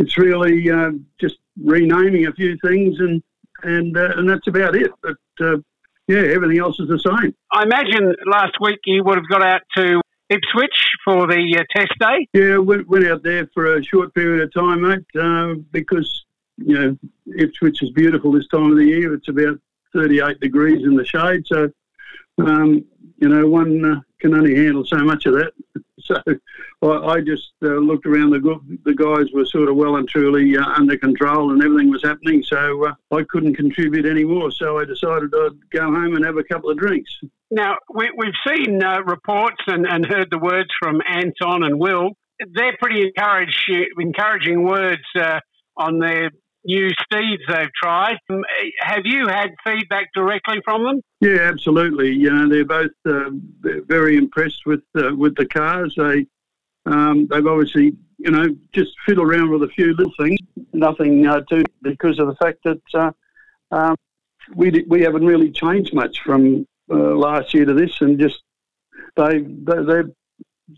it's 0.00 0.18
really 0.18 0.68
just 1.20 1.36
renaming 1.62 2.26
a 2.26 2.32
few 2.32 2.58
things 2.64 2.98
and 2.98 3.22
and 3.62 3.96
and 3.96 4.28
that's 4.28 4.48
about 4.48 4.74
it. 4.74 4.90
But 5.02 5.62
yeah, 6.08 6.20
everything 6.20 6.58
else 6.58 6.80
is 6.80 6.88
the 6.88 6.98
same. 6.98 7.34
I 7.52 7.62
imagine 7.64 8.14
last 8.26 8.56
week 8.60 8.80
you 8.86 9.04
would 9.04 9.16
have 9.16 9.28
got 9.28 9.42
out 9.42 9.60
to 9.76 10.00
Ipswich 10.30 10.88
for 11.04 11.26
the 11.26 11.58
uh, 11.58 11.64
test 11.74 11.92
day. 12.00 12.28
Yeah, 12.32 12.58
went, 12.58 12.88
went 12.88 13.06
out 13.06 13.22
there 13.22 13.48
for 13.54 13.76
a 13.76 13.84
short 13.84 14.14
period 14.14 14.42
of 14.42 14.52
time, 14.52 14.82
mate, 14.82 15.04
uh, 15.20 15.54
because 15.70 16.24
you 16.56 16.74
know 16.74 16.98
Ipswich 17.38 17.82
is 17.82 17.90
beautiful 17.90 18.32
this 18.32 18.48
time 18.48 18.72
of 18.72 18.76
the 18.78 18.84
year. 18.84 19.14
It's 19.14 19.28
about 19.28 19.60
38 19.94 20.40
degrees 20.40 20.82
in 20.84 20.96
the 20.96 21.04
shade, 21.04 21.46
so 21.46 21.70
um, 22.38 22.84
you 23.18 23.28
know 23.28 23.46
one 23.48 23.84
uh, 23.84 24.00
can 24.20 24.34
only 24.34 24.54
handle 24.54 24.84
so 24.84 24.98
much 24.98 25.26
of 25.26 25.34
that. 25.34 25.52
So 26.00 26.16
I, 26.80 26.86
I 26.86 27.20
just 27.20 27.52
uh, 27.62 27.74
looked 27.74 28.06
around. 28.06 28.30
The 28.30 28.38
group. 28.38 28.62
the 28.84 28.94
guys 28.94 29.26
were 29.34 29.44
sort 29.44 29.68
of 29.68 29.76
well 29.76 29.96
and 29.96 30.08
truly 30.08 30.56
uh, 30.56 30.64
under 30.64 30.96
control, 30.96 31.52
and 31.52 31.62
everything 31.62 31.90
was 31.90 32.02
happening. 32.02 32.42
So 32.42 32.86
uh, 32.86 32.94
I 33.14 33.24
couldn't 33.28 33.56
contribute 33.56 34.06
anymore. 34.06 34.50
So 34.52 34.78
I 34.78 34.86
decided 34.86 35.34
I'd 35.34 35.70
go 35.70 35.82
home 35.82 36.16
and 36.16 36.24
have 36.24 36.38
a 36.38 36.44
couple 36.44 36.70
of 36.70 36.78
drinks. 36.78 37.10
Now 37.50 37.76
we, 37.94 38.10
we've 38.16 38.32
seen 38.46 38.82
uh, 38.82 39.02
reports 39.02 39.62
and, 39.66 39.86
and 39.86 40.06
heard 40.06 40.28
the 40.30 40.38
words 40.38 40.70
from 40.80 41.02
Anton 41.06 41.62
and 41.62 41.78
Will. 41.78 42.12
They're 42.54 42.76
pretty 42.80 43.12
encouraging 43.98 44.64
words 44.64 45.02
uh, 45.14 45.40
on 45.76 45.98
their 45.98 46.30
new 46.68 46.88
steeds 46.90 47.42
they've 47.48 47.72
tried. 47.82 48.18
Um, 48.30 48.44
have 48.80 49.04
you 49.04 49.26
had 49.26 49.50
feedback 49.64 50.08
directly 50.14 50.60
from 50.64 50.84
them? 50.84 51.00
Yeah, 51.20 51.40
absolutely. 51.40 52.12
You 52.14 52.30
know, 52.30 52.48
they're 52.48 52.64
both 52.64 52.92
uh, 53.04 53.30
very 53.86 54.16
impressed 54.16 54.66
with 54.66 54.82
uh, 54.96 55.16
with 55.16 55.34
the 55.34 55.46
cars. 55.46 55.94
They 55.96 56.26
um, 56.86 57.26
they've 57.28 57.46
obviously 57.46 57.96
you 58.18 58.32
know, 58.32 58.48
just 58.72 58.90
fiddle 59.06 59.24
around 59.24 59.50
with 59.50 59.62
a 59.62 59.68
few 59.68 59.94
little 59.94 60.12
things. 60.18 60.38
Nothing 60.72 61.26
uh, 61.26 61.40
too 61.48 61.64
because 61.82 62.18
of 62.18 62.26
the 62.26 62.34
fact 62.34 62.58
that 62.64 62.82
uh, 62.94 63.12
um, 63.70 63.96
we 64.54 64.84
we 64.88 65.02
haven't 65.02 65.24
really 65.24 65.50
changed 65.50 65.94
much 65.94 66.20
from 66.20 66.66
uh, 66.90 67.14
last 67.14 67.54
year 67.54 67.64
to 67.64 67.74
this, 67.74 68.00
and 68.00 68.18
just 68.18 68.42
they, 69.16 69.38
they 69.38 69.84
they're 69.84 70.10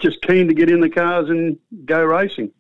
just 0.01 0.21
keen 0.23 0.49
to 0.49 0.55
get 0.55 0.71
in 0.71 0.81
the 0.81 0.91
cars 0.91 1.31
and 1.31 1.59
go 1.87 2.05
racing. 2.05 2.53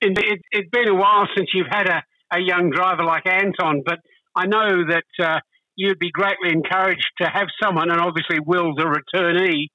It, 0.00 0.18
it, 0.18 0.40
it's 0.50 0.70
been 0.70 0.88
a 0.88 0.94
while 0.94 1.26
since 1.34 1.48
you've 1.54 1.66
had 1.70 1.88
a, 1.88 2.02
a 2.32 2.40
young 2.40 2.70
driver 2.70 3.04
like 3.04 3.26
Anton, 3.26 3.82
but 3.84 3.98
I 4.34 4.46
know 4.46 4.84
that 4.88 5.04
uh, 5.22 5.40
you'd 5.76 5.98
be 5.98 6.10
greatly 6.10 6.50
encouraged 6.50 7.08
to 7.20 7.28
have 7.28 7.48
someone, 7.62 7.90
and 7.90 8.00
obviously 8.00 8.38
Will's 8.44 8.78
a 8.78 8.84
returnee, 8.84 9.68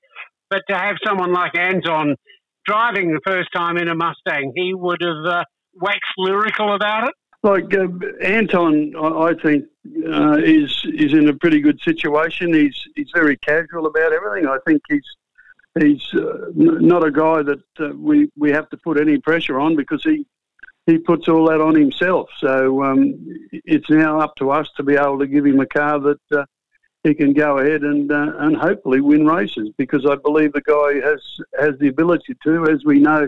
but 0.50 0.62
to 0.70 0.78
have 0.78 0.96
someone 1.06 1.32
like 1.32 1.58
Anton 1.58 2.16
driving 2.66 3.12
the 3.12 3.22
first 3.26 3.50
time 3.56 3.78
in 3.78 3.88
a 3.88 3.96
Mustang, 3.96 4.52
he 4.56 4.74
would 4.74 5.02
have 5.02 5.26
uh, 5.26 5.44
waxed 5.74 6.02
lyrical 6.18 6.76
about 6.76 7.08
it. 7.08 7.14
Like 7.44 7.74
uh, 7.74 7.88
Anton, 8.24 8.94
I 8.96 9.34
think 9.42 9.66
uh, 10.08 10.38
is 10.38 10.86
is 10.94 11.14
in 11.14 11.28
a 11.28 11.34
pretty 11.34 11.60
good 11.60 11.80
situation. 11.82 12.54
He's 12.54 12.80
he's 12.96 13.10
very 13.16 13.36
casual 13.38 13.88
about 13.88 14.14
everything. 14.14 14.48
I 14.48 14.58
think 14.68 14.84
he's 14.88 15.08
he's 15.80 16.14
uh, 16.14 16.50
n- 16.50 16.86
not 16.86 17.04
a 17.04 17.10
guy 17.10 17.42
that 17.42 17.64
uh, 17.80 17.96
we 17.96 18.30
we 18.38 18.52
have 18.52 18.70
to 18.70 18.78
put 18.78 19.00
any 19.00 19.18
pressure 19.18 19.60
on 19.60 19.76
because 19.76 20.04
he 20.04 20.24
he 20.92 20.98
puts 20.98 21.28
all 21.28 21.48
that 21.50 21.62
on 21.62 21.76
himself. 21.76 22.30
So 22.40 22.84
um, 22.84 23.16
it's 23.52 23.90
now 23.90 24.20
up 24.20 24.36
to 24.36 24.52
us 24.52 24.70
to 24.78 24.84
be 24.84 24.96
able 24.96 25.20
to 25.20 25.28
give 25.28 25.46
him 25.46 25.60
a 25.60 25.66
car 25.66 26.00
that 26.00 26.22
uh, 26.32 26.46
he 27.04 27.14
can 27.14 27.34
go 27.34 27.58
ahead 27.58 27.82
and 27.82 28.12
uh, 28.12 28.34
and 28.40 28.56
hopefully 28.56 29.02
win 29.02 29.26
races 29.26 29.70
because 29.78 30.06
I 30.06 30.16
believe 30.16 30.54
the 30.54 30.62
guy 30.62 31.06
has 31.08 31.22
has 31.60 31.80
the 31.80 31.88
ability 31.88 32.36
to, 32.44 32.68
as 32.70 32.84
we 32.86 33.00
know, 33.00 33.28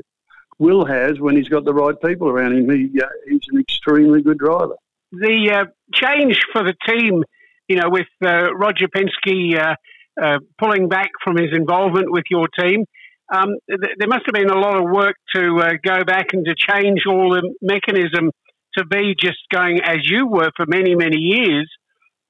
Will 0.60 0.86
has 0.86 1.20
when 1.20 1.36
he's 1.36 1.50
got 1.50 1.66
the 1.66 1.74
right 1.74 2.00
people 2.02 2.30
around 2.30 2.54
him. 2.54 2.70
He 2.70 3.02
uh, 3.02 3.08
he's 3.28 3.48
an 3.52 3.60
extremely 3.60 4.22
good 4.22 4.38
driver. 4.38 4.76
The 5.12 5.52
uh, 5.52 5.66
change 5.94 6.42
for 6.52 6.64
the 6.64 6.76
team, 6.88 7.24
you 7.68 7.78
know, 7.78 7.90
with 7.90 8.08
uh, 8.24 8.54
Roger 8.54 8.88
Penske 8.88 9.76
uh, 10.22 10.40
pulling 10.60 10.90
back 10.90 11.12
from 11.24 11.38
his 11.38 11.52
involvement 11.54 12.12
with 12.12 12.26
your 12.30 12.48
team. 12.48 12.86
Um, 13.34 13.56
th- 13.68 13.96
there 13.98 14.08
must 14.08 14.26
have 14.28 14.34
been 14.34 14.52
a 14.52 14.60
lot 14.60 14.78
of 14.78 14.84
work 14.84 15.16
to 15.36 15.78
go 15.84 16.04
back 16.04 16.28
and 16.34 16.46
to 16.46 16.54
change 16.56 17.02
all 17.08 17.32
the 17.32 17.54
mechanism 17.62 18.30
to 18.78 18.86
be 18.86 19.16
just 19.20 19.40
going 19.52 19.82
as 19.84 19.98
you 20.04 20.28
were 20.28 20.52
for 20.56 20.66
many, 20.68 20.96
many 20.96 21.18
years, 21.18 21.70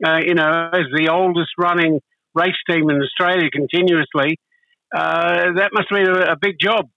uh, 0.05 0.19
you 0.25 0.33
know, 0.33 0.69
as 0.71 0.85
the 0.95 1.09
oldest 1.09 1.51
running 1.57 1.99
race 2.33 2.55
team 2.69 2.89
in 2.89 3.01
Australia 3.01 3.49
continuously, 3.49 4.39
uh, 4.95 5.53
that 5.53 5.71
must 5.73 5.87
have 5.89 6.05
been 6.05 6.09
a, 6.09 6.31
a, 6.31 6.35
big 6.35 6.59
job. 6.59 6.87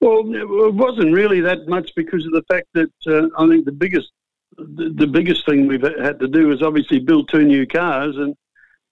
Well, 0.00 0.22
it 0.34 0.74
wasn't 0.74 1.14
really 1.14 1.40
that 1.42 1.66
much 1.66 1.90
because 1.96 2.26
of 2.26 2.32
the 2.32 2.42
fact 2.50 2.66
that 2.74 2.92
uh, 3.06 3.28
I 3.38 3.48
think 3.48 3.64
the 3.64 3.72
biggest 3.72 4.08
the, 4.56 4.92
the, 4.94 5.06
biggest 5.06 5.46
thing 5.46 5.66
we've 5.66 5.82
had 5.82 6.20
to 6.20 6.28
do 6.28 6.52
is 6.52 6.62
obviously 6.62 7.00
build 7.00 7.28
two 7.28 7.44
new 7.44 7.66
cars 7.66 8.14
and 8.16 8.34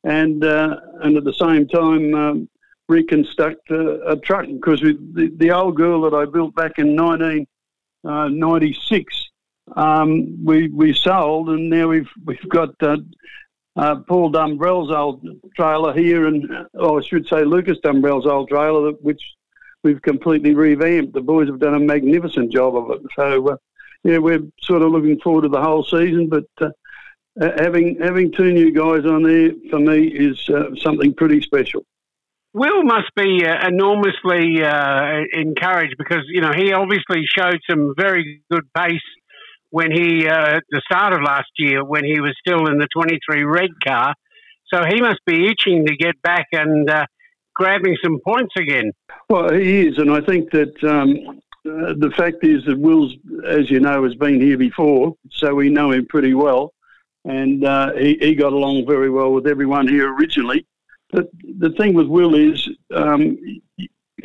and 0.05 0.45
uh, 0.45 0.77
and 1.03 1.17
at 1.17 1.25
the 1.25 1.35
same 1.35 1.69
time 1.69 2.15
um, 2.15 2.49
reconstruct 2.89 3.71
a, 3.71 4.13
a 4.13 4.17
truck 4.17 4.47
because 4.47 4.81
the, 4.81 5.31
the 5.37 5.51
old 5.51 5.77
girl 5.77 6.01
that 6.03 6.15
I 6.15 6.25
built 6.25 6.55
back 6.55 6.79
in 6.79 6.97
1996 6.97 9.29
uh, 9.77 9.81
um, 9.81 10.45
we 10.45 10.69
we 10.69 10.93
sold 10.93 11.51
and 11.51 11.71
now 11.71 11.87
we've 11.89 12.11
we've 12.25 12.49
got 12.49 12.71
uh, 12.83 12.97
uh, 13.77 13.97
Paul 14.07 14.31
Dumbrell's 14.31 14.91
old 14.91 15.27
trailer 15.57 15.95
here, 15.95 16.27
and 16.27 16.67
oh, 16.75 16.99
I 16.99 17.03
should 17.03 17.27
say 17.27 17.45
Lucas 17.45 17.79
Dumbrell's 17.79 18.27
old 18.27 18.49
trailer, 18.49 18.93
which 18.93 19.23
we've 19.83 20.03
completely 20.03 20.55
revamped. 20.55 21.15
The 21.15 21.21
boys 21.21 21.49
have 21.49 21.59
done 21.59 21.75
a 21.75 21.81
magnificent 21.81 22.53
job 22.53 22.77
of 22.77 22.91
it. 22.91 23.01
So, 23.17 23.49
uh, 23.49 23.57
yeah, 24.05 24.19
we're 24.19 24.43
sort 24.63 24.83
of 24.83 24.93
looking 24.93 25.21
forward 25.21 25.43
to 25.43 25.49
the 25.49 25.63
whole 25.63 25.85
season. 25.85 26.29
But 26.29 26.45
uh, 26.61 26.71
having 27.59 27.99
having 27.99 28.33
two 28.33 28.53
new 28.53 28.73
guys 28.73 29.07
on 29.07 29.23
there 29.23 29.53
for 29.71 29.79
me 29.79 30.07
is 30.07 30.49
uh, 30.51 30.75
something 30.77 31.15
pretty 31.15 31.41
special. 31.41 31.85
Will 32.55 32.83
must 32.83 33.15
be 33.17 33.47
uh, 33.47 33.67
enormously 33.67 34.63
uh, 34.63 35.21
encouraged 35.33 35.95
because 35.97 36.25
you 36.29 36.43
know 36.43 36.53
he 36.55 36.73
obviously 36.73 37.23
showed 37.27 37.59
some 37.69 37.95
very 37.97 38.43
good 38.51 38.65
pace 38.77 39.01
when 39.71 39.91
he 39.91 40.29
uh, 40.29 40.57
at 40.57 40.63
the 40.71 40.83
start 40.85 41.15
of 41.15 41.23
last 41.23 41.51
year 41.59 41.83
when 41.83 42.05
he 42.05 42.21
was 42.21 42.37
still 42.47 42.67
in 42.67 42.79
the 42.79 42.89
23 42.95 43.45
red 43.45 43.71
car. 43.83 44.15
So 44.73 44.85
he 44.85 45.01
must 45.01 45.21
be 45.27 45.49
itching 45.49 45.87
to 45.87 45.97
get 45.97 46.21
back 46.23 46.47
and 46.53 46.89
uh, 46.89 47.07
grabbing 47.55 47.97
some 48.03 48.19
points 48.27 48.53
again. 48.59 48.93
Well, 49.31 49.53
he 49.53 49.87
is, 49.87 49.99
and 49.99 50.11
I 50.11 50.21
think 50.21 50.51
that 50.51 50.85
um, 50.85 51.41
uh, 51.65 51.95
the 51.97 52.13
fact 52.17 52.45
is 52.45 52.65
that 52.67 52.79
Will's, 52.79 53.15
as 53.47 53.71
you 53.71 53.81
know, 53.81 54.05
has 54.05 54.15
been 54.15 54.41
here 54.41 54.59
before, 54.59 55.15
so 55.31 55.55
we 55.55 55.69
know 55.71 55.91
him 55.93 56.07
pretty 56.07 56.35
well, 56.35 56.75
and 57.25 57.65
uh, 57.65 57.93
he, 57.95 58.19
he 58.21 58.35
got 58.35 58.53
along 58.53 58.87
very 58.87 59.11
well 59.11 59.33
with 59.33 59.47
everyone 59.47 59.89
here 59.89 60.15
originally. 60.15 60.67
But 61.13 61.29
the 61.61 61.71
thing 61.71 61.95
with 61.95 62.07
Will 62.07 62.35
is 62.35 62.69
um, 62.95 63.39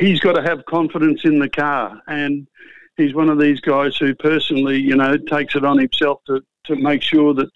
he's 0.00 0.20
got 0.20 0.32
to 0.32 0.42
have 0.42 0.64
confidence 0.64 1.20
in 1.24 1.38
the 1.38 1.48
car, 1.48 2.00
and 2.06 2.48
he's 2.96 3.14
one 3.14 3.28
of 3.28 3.38
these 3.38 3.60
guys 3.60 3.96
who 3.96 4.14
personally, 4.14 4.80
you 4.80 4.96
know, 4.96 5.16
takes 5.16 5.54
it 5.54 5.64
on 5.64 5.78
himself 5.78 6.20
to, 6.26 6.40
to 6.64 6.76
make 6.76 7.02
sure 7.02 7.34
that 7.34 7.50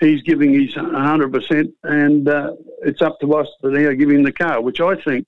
he's 0.00 0.22
giving 0.22 0.52
his 0.52 0.74
100%, 0.74 1.72
and 1.82 2.28
uh, 2.28 2.52
it's 2.82 3.00
up 3.00 3.18
to 3.20 3.34
us 3.34 3.48
to 3.62 3.70
now 3.70 3.92
give 3.92 4.10
him 4.10 4.22
the 4.22 4.32
car, 4.32 4.60
which 4.60 4.80
I 4.80 5.00
think 5.02 5.26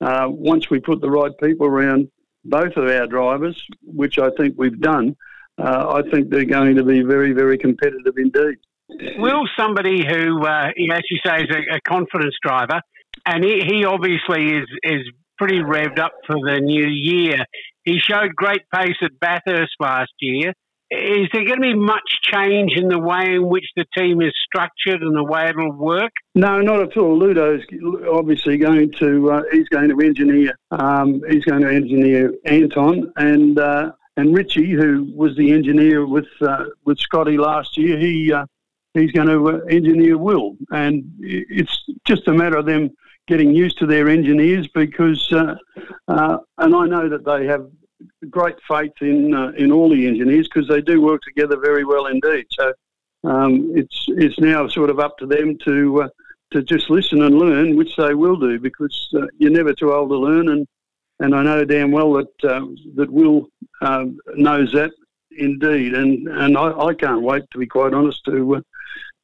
uh, 0.00 0.26
once 0.28 0.70
we 0.70 0.80
put 0.80 1.00
the 1.00 1.10
right 1.10 1.32
people 1.42 1.66
around 1.66 2.08
both 2.44 2.76
of 2.76 2.88
our 2.88 3.06
drivers, 3.06 3.60
which 3.82 4.18
I 4.18 4.30
think 4.36 4.54
we've 4.56 4.80
done, 4.80 5.16
uh, 5.58 6.02
I 6.02 6.10
think 6.10 6.30
they're 6.30 6.44
going 6.44 6.76
to 6.76 6.84
be 6.84 7.02
very, 7.02 7.32
very 7.32 7.58
competitive 7.58 8.14
indeed. 8.16 8.58
Will 9.18 9.44
somebody 9.56 10.04
who, 10.06 10.44
uh, 10.44 10.68
as 10.68 11.02
you 11.10 11.18
say, 11.24 11.42
is 11.42 11.50
a, 11.50 11.76
a 11.76 11.80
confidence 11.80 12.34
driver, 12.42 12.80
and 13.26 13.44
he, 13.44 13.60
he 13.66 13.84
obviously 13.84 14.56
is 14.56 14.66
is 14.82 15.10
pretty 15.38 15.58
revved 15.58 15.98
up 15.98 16.12
for 16.26 16.36
the 16.36 16.60
new 16.60 16.86
year. 16.86 17.36
He 17.84 17.98
showed 17.98 18.34
great 18.34 18.62
pace 18.72 18.96
at 19.02 19.18
Bathurst 19.20 19.72
last 19.80 20.12
year. 20.20 20.52
Is 20.90 21.28
there 21.32 21.46
going 21.46 21.56
to 21.56 21.62
be 21.62 21.74
much 21.74 22.18
change 22.22 22.74
in 22.76 22.88
the 22.88 22.98
way 22.98 23.34
in 23.34 23.48
which 23.48 23.64
the 23.76 23.86
team 23.96 24.20
is 24.20 24.34
structured 24.44 25.02
and 25.02 25.16
the 25.16 25.24
way 25.24 25.48
it'll 25.48 25.72
work? 25.72 26.12
No, 26.34 26.60
not 26.60 26.80
at 26.80 26.96
all. 26.98 27.18
Ludo's 27.18 27.62
obviously 28.12 28.58
going 28.58 28.92
to 28.98 29.32
uh, 29.32 29.42
he's 29.50 29.68
going 29.70 29.88
to 29.88 30.04
engineer 30.04 30.52
um, 30.70 31.22
he's 31.30 31.44
going 31.44 31.62
to 31.62 31.72
engineer 31.72 32.34
Anton 32.44 33.10
and 33.16 33.58
uh, 33.58 33.92
and 34.18 34.36
Richie, 34.36 34.72
who 34.72 35.10
was 35.16 35.34
the 35.36 35.52
engineer 35.52 36.06
with 36.06 36.28
uh, 36.42 36.64
with 36.84 36.98
Scotty 36.98 37.38
last 37.38 37.78
year. 37.78 37.98
He 37.98 38.30
uh, 38.30 38.44
he's 38.92 39.12
going 39.12 39.28
to 39.28 39.48
uh, 39.48 39.58
engineer 39.70 40.18
Will, 40.18 40.56
and 40.70 41.04
it's 41.20 41.84
just 42.06 42.28
a 42.28 42.34
matter 42.34 42.58
of 42.58 42.66
them 42.66 42.90
getting 43.28 43.54
used 43.54 43.78
to 43.78 43.86
their 43.86 44.08
engineers 44.08 44.68
because, 44.68 45.32
uh, 45.32 45.54
uh, 46.08 46.38
and 46.58 46.74
I 46.74 46.86
know 46.86 47.08
that 47.08 47.24
they 47.24 47.46
have 47.46 47.66
great 48.30 48.56
faith 48.68 48.92
in 49.00 49.34
uh, 49.34 49.52
in 49.56 49.70
all 49.72 49.88
the 49.90 50.06
engineers 50.06 50.48
because 50.52 50.68
they 50.68 50.80
do 50.80 51.00
work 51.00 51.22
together 51.22 51.56
very 51.56 51.84
well 51.84 52.06
indeed. 52.06 52.46
So 52.50 52.72
um, 53.24 53.72
it's 53.74 54.04
it's 54.08 54.38
now 54.38 54.68
sort 54.68 54.90
of 54.90 54.98
up 54.98 55.18
to 55.18 55.26
them 55.26 55.56
to 55.64 56.02
uh, 56.02 56.08
to 56.52 56.62
just 56.62 56.90
listen 56.90 57.22
and 57.22 57.38
learn, 57.38 57.76
which 57.76 57.96
they 57.96 58.14
will 58.14 58.36
do 58.36 58.58
because 58.58 59.08
uh, 59.16 59.26
you're 59.38 59.50
never 59.50 59.72
too 59.72 59.92
old 59.92 60.10
to 60.10 60.18
learn, 60.18 60.48
and 60.48 60.66
and 61.20 61.34
I 61.34 61.42
know 61.42 61.64
damn 61.64 61.92
well 61.92 62.12
that 62.14 62.44
uh, 62.44 62.66
that 62.96 63.10
Will 63.10 63.48
um, 63.80 64.18
knows 64.34 64.72
that 64.72 64.90
indeed, 65.30 65.94
and 65.94 66.28
and 66.28 66.58
I, 66.58 66.72
I, 66.78 66.94
can't 66.94 67.22
wait 67.22 67.44
to 67.52 67.58
be 67.58 67.66
quite 67.66 67.94
honest 67.94 68.24
to 68.26 68.62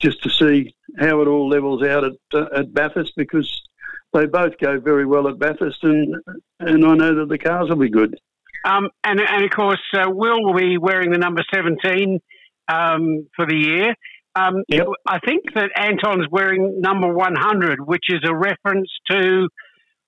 just 0.01 0.23
to 0.23 0.31
see 0.31 0.75
how 0.99 1.21
it 1.21 1.29
all 1.29 1.49
levels 1.49 1.83
out 1.83 2.05
at 2.05 2.53
at 2.55 2.73
Bathurst 2.73 3.13
because 3.17 3.68
they 4.13 4.27
both 4.27 4.59
go 4.59 4.81
very 4.81 5.07
well 5.07 5.29
at 5.29 5.39
Bathurst, 5.39 5.83
and 5.83 6.17
and 6.61 6.85
I 6.85 6.95
know 6.95 7.15
that 7.17 7.29
the 7.29 7.39
cars 7.39 7.69
will 7.69 7.77
be 7.77 7.91
good. 7.91 8.19
Um, 8.65 8.91
and 9.05 9.21
and 9.21 9.45
of 9.45 9.51
course, 9.51 9.83
uh, 9.95 10.09
Will 10.09 10.45
will 10.45 10.55
be 10.55 10.79
wearing 10.79 11.11
the 11.11 11.19
number 11.19 11.43
seventeen 11.53 12.21
um, 12.69 13.29
for 13.37 13.47
the 13.47 13.57
year. 13.57 13.95
Um, 14.35 14.63
yep. 14.69 14.87
I 15.07 15.19
think 15.21 15.45
that 15.55 15.71
Anton's 15.77 16.27
wearing 16.31 16.81
number 16.81 17.13
one 17.13 17.35
hundred, 17.37 17.81
which 17.81 18.05
is 18.09 18.21
a 18.25 18.35
reference 18.35 18.91
to. 19.11 19.49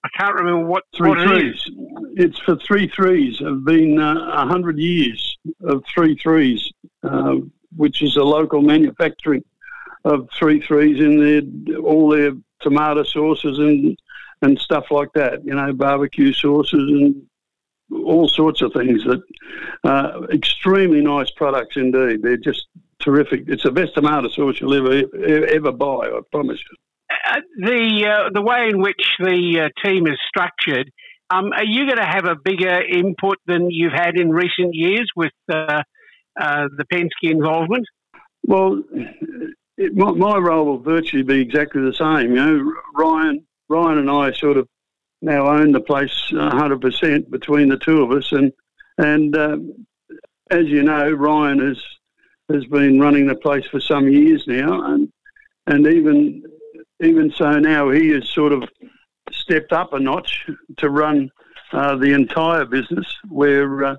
I 0.03 0.09
can't 0.19 0.35
remember 0.35 0.67
what 0.67 0.85
three 0.97 1.11
what 1.11 1.29
threes. 1.29 1.63
It 1.67 2.25
it's 2.25 2.39
for 2.41 2.57
three 2.57 2.89
threes. 2.89 3.39
Have 3.41 3.65
been 3.65 3.99
uh, 3.99 4.15
a 4.15 4.43
uh, 4.43 4.47
hundred 4.47 4.79
years 4.79 5.39
of 5.63 5.85
three 5.93 6.17
threes, 6.17 6.73
uh, 7.03 7.37
which 7.77 8.03
is 8.03 8.17
a 8.17 8.23
local 8.23 8.63
manufacturing 8.63 9.45
of 10.05 10.29
three 10.39 10.61
threes 10.61 11.01
in 11.01 11.19
their 11.21 11.79
all 11.81 12.09
their 12.09 12.33
tomato 12.61 13.03
sauces 13.03 13.59
and 13.59 13.99
and 14.43 14.59
stuff 14.59 14.87
like 14.91 15.13
that. 15.15 15.45
You 15.45 15.55
know, 15.55 15.73
barbecue 15.73 16.33
sauces 16.33 16.91
and 16.91 17.27
all 18.05 18.29
sorts 18.29 18.63
of 18.63 18.73
things 18.73 19.05
that 19.05 19.23
uh, 19.85 20.23
extremely 20.33 21.01
nice 21.01 21.31
products 21.31 21.77
indeed. 21.77 22.23
They're 22.23 22.37
just 22.37 22.67
terrific. 23.01 23.45
It's 23.49 23.65
the 23.65 23.73
best 23.73 23.95
tomato 23.95 24.29
sauce 24.29 24.61
you'll 24.61 24.75
ever 24.75 25.05
ever 25.49 25.73
buy. 25.73 26.03
I 26.07 26.21
promise 26.31 26.61
you. 26.61 26.77
Uh, 27.27 27.41
the 27.59 28.07
uh, 28.07 28.31
the 28.33 28.43
way 28.43 28.69
in 28.71 28.81
which 28.81 29.05
the 29.19 29.63
uh, 29.65 29.89
team 29.89 30.07
is 30.07 30.19
structured, 30.29 30.91
Um, 31.31 31.53
are 31.53 31.65
you 31.65 31.87
going 31.87 31.99
to 31.99 32.13
have 32.17 32.25
a 32.25 32.35
bigger 32.35 32.83
input 32.83 33.39
than 33.47 33.71
you've 33.71 33.93
had 33.93 34.17
in 34.17 34.31
recent 34.31 34.75
years 34.75 35.09
with 35.15 35.33
uh, 35.53 35.83
uh, 36.41 36.65
the 36.77 36.85
Penske 36.93 37.31
involvement? 37.31 37.87
Well, 38.43 38.83
it, 39.81 39.97
my, 39.97 40.13
my, 40.13 40.37
role 40.37 40.67
will 40.67 40.79
virtually 40.79 41.23
be 41.23 41.41
exactly 41.41 41.81
the 41.83 41.95
same. 41.95 42.35
You 42.35 42.37
know, 42.37 42.75
Ryan, 42.95 43.45
Ryan 43.69 43.99
and 43.99 44.11
I 44.11 44.33
sort 44.33 44.59
of 44.59 44.69
now 45.23 45.49
own 45.49 45.73
the 45.73 45.81
place 45.81 46.31
100% 46.33 47.31
between 47.31 47.69
the 47.69 47.79
two 47.79 48.03
of 48.03 48.13
us, 48.13 48.31
and 48.33 48.53
and 48.99 49.37
um, 49.37 49.87
as 50.51 50.67
you 50.67 50.83
know, 50.83 51.11
Ryan 51.11 51.59
has 51.61 51.83
has 52.53 52.67
been 52.67 53.01
running 53.01 53.27
the 53.27 53.35
place 53.35 53.67
for 53.67 53.81
some 53.81 54.09
years 54.09 54.45
now, 54.47 54.93
and 54.93 55.11
and 55.67 55.87
even 55.87 56.43
even 57.03 57.33
so 57.33 57.59
now 57.59 57.91
he 57.91 58.11
has 58.11 58.29
sort 58.29 58.53
of 58.53 58.65
stepped 59.33 59.73
up 59.73 59.95
a 59.95 59.99
notch 59.99 60.47
to 60.77 60.91
run 60.91 61.31
uh, 61.73 61.97
the 61.97 62.13
entire 62.13 62.67
business. 62.67 63.07
Where 63.29 63.85
uh, 63.85 63.97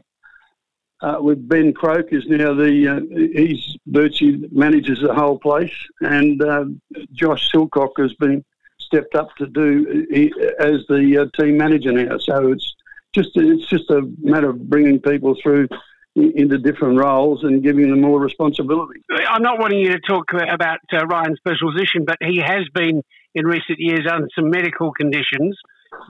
uh, 1.02 1.18
with 1.20 1.48
Ben 1.48 1.74
Croke 1.74 2.12
is 2.12 2.24
now 2.28 2.54
the 2.54 2.88
uh, 2.88 3.00
he's 3.36 3.78
virtually 3.88 4.48
manages 4.52 5.00
the 5.02 5.14
whole 5.14 5.40
place, 5.40 5.74
and 6.02 6.42
uh, 6.42 6.66
Josh 7.12 7.52
Silcock 7.52 7.92
has 7.98 8.14
been 8.16 8.44
stepped 8.80 9.16
up 9.16 9.36
to 9.38 9.48
do 9.48 10.06
he, 10.12 10.34
as 10.60 10.86
the 10.90 11.22
uh, 11.22 11.42
team 11.42 11.58
manager 11.58 11.92
now. 11.92 12.18
So 12.18 12.52
it's 12.52 12.76
just 13.14 13.30
it's 13.36 13.68
just 13.68 13.90
a 13.90 14.02
matter 14.20 14.50
of 14.50 14.70
bringing 14.70 15.00
people 15.00 15.36
through 15.42 15.68
into 16.16 16.58
different 16.58 17.00
roles 17.00 17.44
and 17.44 17.64
giving 17.64 17.90
them 17.90 18.02
more 18.02 18.20
responsibility. 18.20 19.02
I'm 19.30 19.42
not 19.42 19.60
wanting 19.60 19.80
you 19.80 19.92
to 19.92 20.00
talk 20.00 20.26
about 20.34 20.80
uh, 20.94 21.06
Ryan's 21.06 21.40
personal 21.44 21.72
position, 21.72 22.04
but 22.06 22.18
he 22.20 22.38
has 22.38 22.68
been 22.74 23.02
in 23.34 23.46
recent 23.46 23.80
years 23.80 24.06
under 24.12 24.28
some 24.36 24.50
medical 24.50 24.92
conditions 24.92 25.58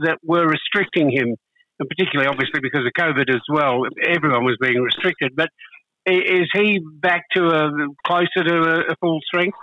that 0.03 0.17
were 0.23 0.47
restricting 0.47 1.11
him, 1.11 1.35
and 1.81 1.89
particularly 1.89 2.29
obviously 2.29 2.61
because 2.61 2.85
of 2.85 2.93
COVID 2.93 3.29
as 3.29 3.41
well. 3.49 3.81
Everyone 4.07 4.45
was 4.45 4.55
being 4.61 4.81
restricted, 4.81 5.35
but 5.35 5.49
is 6.05 6.47
he 6.53 6.79
back 7.01 7.23
to 7.35 7.47
a 7.47 7.71
closer 8.05 8.43
to 8.43 8.55
a, 8.55 8.91
a 8.91 8.95
full 9.01 9.19
strength? 9.25 9.57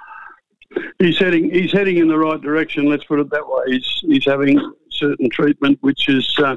He's 0.99 1.19
heading. 1.19 1.51
He's 1.51 1.73
heading 1.73 1.97
in 1.97 2.09
the 2.09 2.19
right 2.19 2.41
direction. 2.41 2.87
Let's 2.87 3.05
put 3.05 3.21
it 3.21 3.31
that 3.31 3.47
way. 3.47 3.63
He's 3.69 4.01
he's 4.03 4.25
having 4.27 4.61
certain 4.91 5.31
treatment, 5.31 5.79
which 5.81 6.09
is 6.09 6.37
uh, 6.39 6.57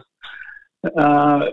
uh, 0.98 1.51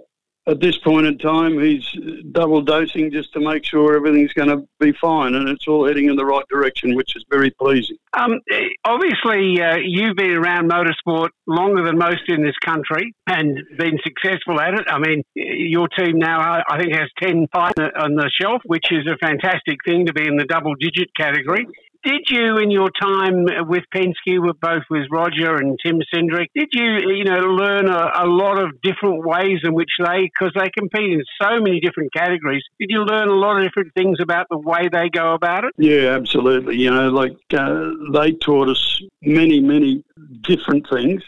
at 0.49 0.61
this 0.61 0.79
point 0.79 1.07
in 1.07 1.19
time, 1.19 1.61
he's 1.61 1.85
double 2.33 2.63
dosing 2.63 3.11
just 3.11 3.33
to 3.35 3.41
make 3.41 3.65
sure 3.65 3.95
everything's 3.95 4.33
going 4.33 4.49
to 4.49 4.67
be 4.81 4.93
fine, 4.93 5.35
and 5.35 5.49
it's 5.49 5.69
all 5.69 5.87
heading 5.87 6.09
in 6.09 6.17
the 6.17 6.25
right 6.25 6.45
direction, 6.49 6.97
which 6.97 7.15
is 7.17 7.25
very 7.31 7.51
pleasing. 7.51 7.97
Um, 8.19 8.41
obviously, 8.85 9.61
uh, 9.61 9.77
you've 9.77 10.17
been 10.17 10.33
around 10.33 10.71
motorsport 10.71 11.29
longer 11.47 11.85
than 11.85 11.99
most 11.99 12.23
in 12.29 12.43
this 12.43 12.57
country 12.65 13.15
and 13.27 13.59
been 13.77 13.99
successful 14.03 14.59
at 14.59 14.75
it. 14.75 14.87
I 14.89 14.99
mean, 14.99 15.23
your 15.35 15.89
team 15.89 16.19
now, 16.19 16.63
I 16.69 16.79
think, 16.79 16.95
has 16.95 17.09
10 17.23 17.49
fights 17.53 17.79
on 17.79 18.15
the 18.15 18.31
shelf, 18.41 18.63
which 18.65 18.87
is 18.91 19.07
a 19.07 19.19
fantastic 19.19 19.79
thing 19.87 20.07
to 20.07 20.15
be 20.15 20.27
in 20.27 20.37
the 20.37 20.45
double 20.45 20.75
digit 20.75 21.09
category. 21.15 21.67
Did 22.05 22.23
you, 22.31 22.59
in 22.59 22.71
your 22.71 22.91
time 23.01 23.47
with 23.67 23.83
Penske, 23.95 24.41
with 24.41 24.61
both 24.61 24.85
with 24.89 25.07
Roger 25.11 25.57
and 25.57 25.77
Tim 25.85 26.01
Cindric, 26.15 26.47
did 26.55 26.69
you, 26.73 27.01
you 27.11 27.25
know, 27.25 27.41
learn 27.41 27.89
a, 27.89 28.13
a 28.23 28.27
lot 28.27 28.63
of 28.63 28.81
different 28.83 29.27
ways 29.27 29.61
in 29.65 29.75
which 29.75 29.91
they, 29.99 30.31
because 30.39 30.55
they 30.55 30.71
compete 30.79 31.13
in 31.13 31.23
so 31.43 31.61
many 31.61 31.81
different 31.81 32.13
categories, 32.13 32.63
did 32.79 32.91
you 32.91 33.01
learn 33.01 33.29
a 33.29 33.35
lot 33.35 33.57
of 33.57 33.65
different 33.65 33.93
things 33.95 34.19
about 34.21 34.47
the 34.49 34.59
way 34.59 34.89
they 34.91 35.09
go 35.11 35.35
about 35.35 35.65
it? 35.65 35.73
Yeah, 35.77 36.15
absolutely. 36.15 36.77
You 36.77 36.93
know, 36.93 37.09
like 37.09 37.37
uh, 37.53 37.91
they 38.13 38.33
taught 38.33 38.69
us 38.69 39.03
many, 39.23 39.61
many 39.61 40.05
different 40.43 40.89
things, 40.89 41.23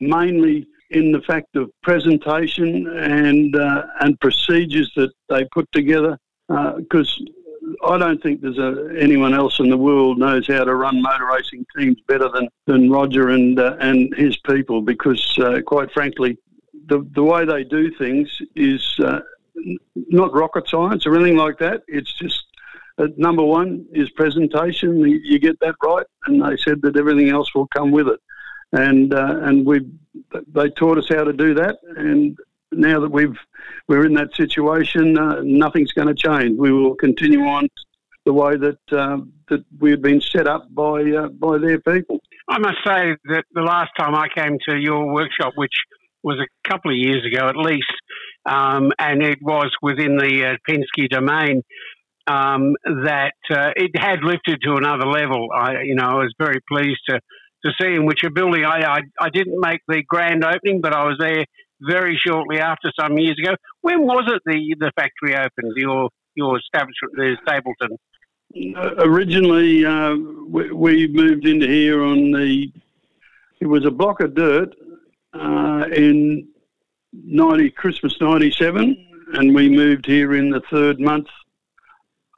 mainly 0.00 0.66
in 0.90 1.10
the 1.10 1.22
fact 1.22 1.56
of 1.56 1.70
presentation 1.82 2.86
and 2.86 3.56
uh, 3.56 3.82
and 4.00 4.18
procedures 4.20 4.92
that 4.94 5.10
they 5.28 5.44
put 5.52 5.70
together. 5.72 6.18
Because 6.46 7.20
uh, 7.20 7.43
I 7.86 7.98
don't 7.98 8.22
think 8.22 8.40
there's 8.40 8.58
a, 8.58 8.94
anyone 8.98 9.34
else 9.34 9.58
in 9.60 9.70
the 9.70 9.76
world 9.76 10.18
knows 10.18 10.46
how 10.46 10.64
to 10.64 10.74
run 10.74 11.00
motor 11.00 11.26
racing 11.26 11.66
teams 11.76 12.00
better 12.06 12.28
than, 12.28 12.48
than 12.66 12.90
Roger 12.90 13.30
and 13.30 13.58
uh, 13.58 13.76
and 13.80 14.14
his 14.14 14.36
people 14.38 14.82
because, 14.82 15.38
uh, 15.38 15.60
quite 15.66 15.90
frankly, 15.92 16.38
the 16.86 17.06
the 17.14 17.22
way 17.22 17.44
they 17.44 17.64
do 17.64 17.90
things 17.96 18.28
is 18.54 18.96
uh, 19.00 19.20
not 19.94 20.34
rocket 20.34 20.68
science 20.68 21.06
or 21.06 21.14
anything 21.14 21.36
like 21.36 21.58
that. 21.58 21.82
It's 21.88 22.12
just 22.18 22.44
number 23.16 23.42
one 23.42 23.86
is 23.92 24.10
presentation. 24.10 25.00
You 25.00 25.38
get 25.38 25.58
that 25.60 25.76
right, 25.82 26.06
and 26.26 26.42
they 26.42 26.56
said 26.56 26.82
that 26.82 26.96
everything 26.96 27.30
else 27.30 27.54
will 27.54 27.68
come 27.68 27.90
with 27.90 28.08
it. 28.08 28.20
And 28.72 29.14
uh, 29.14 29.40
and 29.42 29.64
we 29.64 29.86
they 30.48 30.70
taught 30.70 30.98
us 30.98 31.08
how 31.08 31.24
to 31.24 31.32
do 31.32 31.54
that, 31.54 31.76
and 31.96 32.36
now 32.76 33.00
that 33.00 33.10
we've 33.10 33.36
we're 33.88 34.06
in 34.06 34.14
that 34.14 34.34
situation, 34.34 35.18
uh, 35.18 35.40
nothing's 35.42 35.92
going 35.92 36.08
to 36.08 36.14
change. 36.14 36.58
We 36.58 36.72
will 36.72 36.94
continue 36.94 37.40
on 37.40 37.68
the 38.24 38.32
way 38.32 38.56
that 38.56 38.78
uh, 38.92 39.18
that 39.48 39.64
we 39.78 39.90
had 39.90 40.02
been 40.02 40.20
set 40.20 40.46
up 40.46 40.66
by 40.74 41.02
uh, 41.02 41.28
by 41.28 41.58
their 41.58 41.80
people. 41.80 42.20
I 42.48 42.58
must 42.58 42.78
say 42.84 43.16
that 43.26 43.44
the 43.52 43.62
last 43.62 43.90
time 43.98 44.14
I 44.14 44.28
came 44.34 44.58
to 44.68 44.76
your 44.76 45.12
workshop, 45.12 45.52
which 45.56 45.74
was 46.22 46.38
a 46.38 46.68
couple 46.68 46.90
of 46.90 46.96
years 46.96 47.24
ago 47.24 47.48
at 47.48 47.56
least, 47.56 47.92
um, 48.46 48.92
and 48.98 49.22
it 49.22 49.38
was 49.42 49.70
within 49.82 50.16
the 50.16 50.44
uh, 50.44 50.56
Penske 50.68 51.08
domain. 51.08 51.62
Um, 52.26 52.74
that 52.86 53.34
uh, 53.50 53.72
it 53.76 53.90
had 53.94 54.20
lifted 54.22 54.62
to 54.62 54.76
another 54.76 55.04
level. 55.04 55.48
I, 55.54 55.82
you 55.82 55.94
know, 55.94 56.04
I 56.04 56.14
was 56.14 56.32
very 56.38 56.58
pleased 56.66 57.00
to, 57.10 57.20
to 57.66 57.72
see 57.78 57.94
in 57.94 58.06
which 58.06 58.24
a 58.24 58.30
building. 58.30 58.64
I, 58.64 58.80
I, 58.80 59.00
I 59.20 59.28
didn't 59.28 59.60
make 59.60 59.80
the 59.86 60.02
grand 60.08 60.42
opening, 60.42 60.80
but 60.80 60.94
I 60.94 61.04
was 61.04 61.18
there 61.18 61.44
very 61.80 62.16
shortly 62.16 62.58
after, 62.58 62.92
some 62.98 63.18
years 63.18 63.38
ago. 63.38 63.54
When 63.82 64.02
was 64.02 64.24
it 64.28 64.42
the 64.46 64.76
the 64.78 64.92
factory 64.96 65.34
opened? 65.34 65.72
Your 65.76 66.10
your 66.34 66.58
establishment, 66.58 67.14
the 67.16 67.36
Stapylton. 67.46 67.96
Uh, 68.76 68.94
originally, 68.98 69.84
uh, 69.84 70.14
we, 70.48 70.70
we, 70.70 71.08
moved 71.08 71.46
into 71.46 71.66
here 71.66 72.02
on 72.04 72.30
the. 72.30 72.72
It 73.60 73.66
was 73.66 73.84
a 73.84 73.90
block 73.90 74.20
of 74.20 74.34
dirt 74.34 74.74
uh, 75.32 75.86
in 75.92 76.48
ninety 77.12 77.70
Christmas 77.70 78.14
ninety 78.20 78.50
seven, 78.50 78.96
and 79.34 79.54
we 79.54 79.68
moved 79.68 80.06
here 80.06 80.34
in 80.34 80.50
the 80.50 80.62
third 80.70 81.00
month 81.00 81.28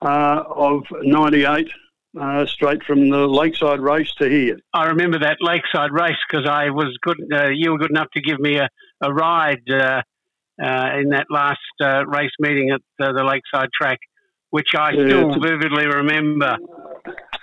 uh, 0.03 0.45
of 0.49 0.85
ninety 1.03 1.45
eight 1.45 1.71
uh, 2.19 2.47
straight 2.47 2.83
from 2.85 3.09
the 3.11 3.27
Lakeside 3.27 3.81
race 3.81 4.13
to 4.15 4.29
here. 4.29 4.59
I 4.73 4.87
remember 4.87 5.19
that 5.19 5.39
Lakeside 5.41 5.93
race 5.93 6.17
because 6.29 6.47
I 6.47 6.71
was 6.71 6.97
good. 7.03 7.19
Uh, 7.33 7.49
you 7.49 7.73
were 7.73 7.79
good 7.79 7.91
enough 7.91 8.11
to 8.15 8.21
give 8.21 8.39
me 8.39 8.57
a, 8.57 8.69
a 9.03 9.13
ride 9.13 9.71
uh, 9.71 10.03
uh 10.63 10.91
in 10.99 11.11
that 11.11 11.27
last 11.31 11.59
uh, 11.83 12.07
race 12.07 12.31
meeting 12.39 12.71
at 12.71 12.81
uh, 13.05 13.13
the 13.13 13.25
Lakeside 13.25 13.69
track, 13.79 13.99
which 14.51 14.75
I 14.77 14.93
yeah, 14.93 15.07
still 15.07 15.41
vividly 15.41 15.87
remember. 15.87 16.57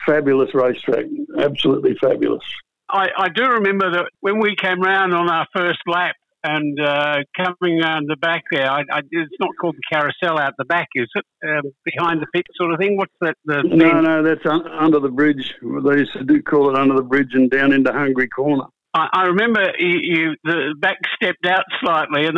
Fabulous 0.05 0.53
racetrack, 0.53 1.05
absolutely 1.37 1.95
fabulous. 2.01 2.43
I, 2.89 3.07
I 3.17 3.29
do 3.29 3.43
remember 3.43 3.91
that 3.91 4.05
when 4.19 4.39
we 4.39 4.55
came 4.55 4.81
round 4.81 5.13
on 5.13 5.29
our 5.29 5.47
first 5.53 5.79
lap, 5.87 6.15
and 6.43 6.77
uh, 6.79 7.19
coming 7.37 7.81
around 7.81 8.09
the 8.09 8.17
back 8.17 8.43
there, 8.51 8.69
I, 8.69 8.81
I, 8.91 9.01
it's 9.09 9.35
not 9.39 9.51
called 9.59 9.75
the 9.75 9.95
carousel 9.95 10.37
out 10.37 10.53
the 10.57 10.65
back, 10.65 10.89
is 10.93 11.07
it? 11.15 11.25
Um, 11.47 11.71
behind 11.85 12.21
the 12.21 12.27
pit 12.33 12.45
sort 12.55 12.73
of 12.73 12.79
thing? 12.79 12.97
What's 12.97 13.13
that? 13.21 13.37
The 13.45 13.63
no, 13.63 14.01
no, 14.01 14.23
that's 14.23 14.45
un- 14.45 14.67
under 14.67 14.99
the 14.99 15.09
bridge. 15.09 15.55
They 15.61 15.99
used 15.99 16.13
to 16.13 16.23
do 16.23 16.41
call 16.41 16.69
it 16.69 16.75
under 16.75 16.95
the 16.95 17.01
bridge 17.01 17.33
and 17.33 17.49
down 17.49 17.71
into 17.71 17.93
Hungry 17.93 18.27
Corner. 18.27 18.65
I, 18.93 19.07
I 19.13 19.21
remember 19.23 19.61
you, 19.79 19.99
you, 20.01 20.35
the 20.43 20.75
back 20.79 20.97
stepped 21.15 21.45
out 21.45 21.63
slightly, 21.81 22.25
and 22.25 22.37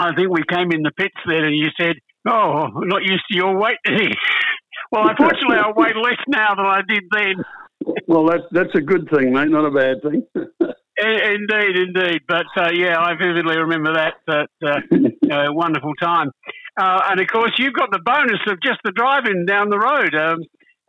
I 0.00 0.14
think 0.14 0.30
we 0.30 0.42
came 0.48 0.72
in 0.72 0.82
the 0.82 0.90
pits 0.96 1.14
then, 1.26 1.44
and 1.44 1.56
you 1.56 1.68
said, 1.80 1.96
"Oh, 2.26 2.68
I'm 2.74 2.88
not 2.88 3.02
used 3.02 3.24
to 3.30 3.36
your 3.36 3.56
weight." 3.58 3.78
well, 4.92 5.08
unfortunately, 5.08 5.58
I 5.58 5.70
weigh 5.74 5.94
less 5.94 6.22
now 6.28 6.54
than 6.54 6.66
I 6.66 6.80
did 6.86 7.04
then. 7.12 7.94
well, 8.08 8.26
that's 8.26 8.44
that's 8.50 8.74
a 8.74 8.80
good 8.80 9.08
thing, 9.14 9.32
mate. 9.32 9.48
Not 9.48 9.64
a 9.64 9.70
bad 9.70 10.02
thing. 10.02 10.26
Indeed, 10.98 11.76
indeed. 11.76 12.20
But 12.28 12.46
uh, 12.56 12.70
yeah, 12.72 12.98
I 12.98 13.14
vividly 13.14 13.56
remember 13.56 13.94
that 13.94 14.14
that 14.26 14.48
uh, 14.62 15.34
uh, 15.34 15.52
wonderful 15.52 15.94
time. 16.00 16.30
Uh, 16.78 17.00
and 17.10 17.20
of 17.20 17.26
course, 17.26 17.52
you've 17.58 17.74
got 17.74 17.90
the 17.90 17.98
bonus 18.04 18.40
of 18.46 18.58
just 18.62 18.78
the 18.84 18.92
driving 18.92 19.44
down 19.46 19.68
the 19.68 19.78
road. 19.78 20.14
Um, 20.14 20.40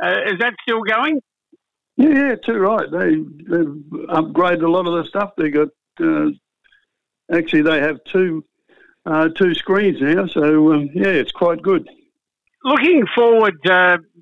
uh, 0.03 0.33
is 0.33 0.39
that 0.39 0.53
still 0.61 0.81
going? 0.81 1.19
Yeah, 1.97 2.09
yeah, 2.09 2.35
too 2.35 2.57
right. 2.57 2.89
They 2.91 3.15
they've 3.15 3.75
upgraded 4.09 4.63
a 4.63 4.69
lot 4.69 4.87
of 4.87 4.93
the 4.93 5.05
stuff. 5.07 5.31
They 5.37 5.49
got 5.49 5.69
uh, 6.01 6.29
actually 7.31 7.61
they 7.61 7.79
have 7.79 8.03
two 8.05 8.43
two 9.35 9.53
screens 9.53 9.97
now, 10.01 10.27
so 10.27 10.73
um, 10.73 10.89
yeah, 10.93 11.07
it's 11.07 11.31
quite 11.31 11.61
good. 11.61 11.87
Looking 12.63 13.05
forward 13.13 13.55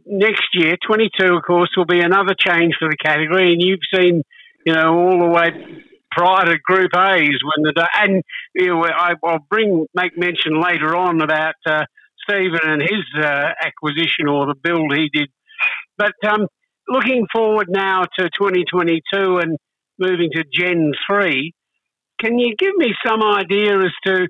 next 0.05 0.47
year, 0.55 0.75
22, 0.85 1.35
of 1.35 1.43
course, 1.43 1.69
will 1.77 1.85
be 1.85 1.99
another 1.99 2.33
change 2.33 2.73
for 2.79 2.89
the 2.89 2.97
category, 2.97 3.53
and 3.53 3.61
you've 3.61 3.79
seen 3.93 4.23
you 4.65 4.73
know, 4.73 4.93
all 4.97 5.19
the 5.19 5.27
way 5.27 5.83
prior 6.11 6.45
to 6.45 6.57
Group 6.59 6.91
A's 6.95 7.39
when 7.43 7.63
the 7.63 7.87
and 7.95 8.23
you 8.53 8.67
know, 8.67 8.83
I, 8.83 9.13
will 9.21 9.39
bring 9.49 9.87
make 9.93 10.17
mention 10.17 10.59
later 10.59 10.95
on 10.95 11.21
about 11.21 11.55
uh, 11.65 11.85
Stephen 12.27 12.59
and 12.63 12.81
his 12.81 13.23
uh, 13.23 13.49
acquisition 13.61 14.27
or 14.27 14.45
the 14.45 14.55
build 14.55 14.93
he 14.95 15.09
did. 15.13 15.29
But 15.97 16.13
um, 16.27 16.47
looking 16.87 17.27
forward 17.31 17.67
now 17.69 18.03
to 18.19 18.29
2022 18.37 19.37
and 19.37 19.57
moving 19.99 20.29
to 20.33 20.43
Gen 20.51 20.91
three, 21.07 21.53
can 22.19 22.39
you 22.39 22.55
give 22.57 22.75
me 22.75 22.93
some 23.05 23.23
idea 23.23 23.77
as 23.79 23.91
to 24.05 24.27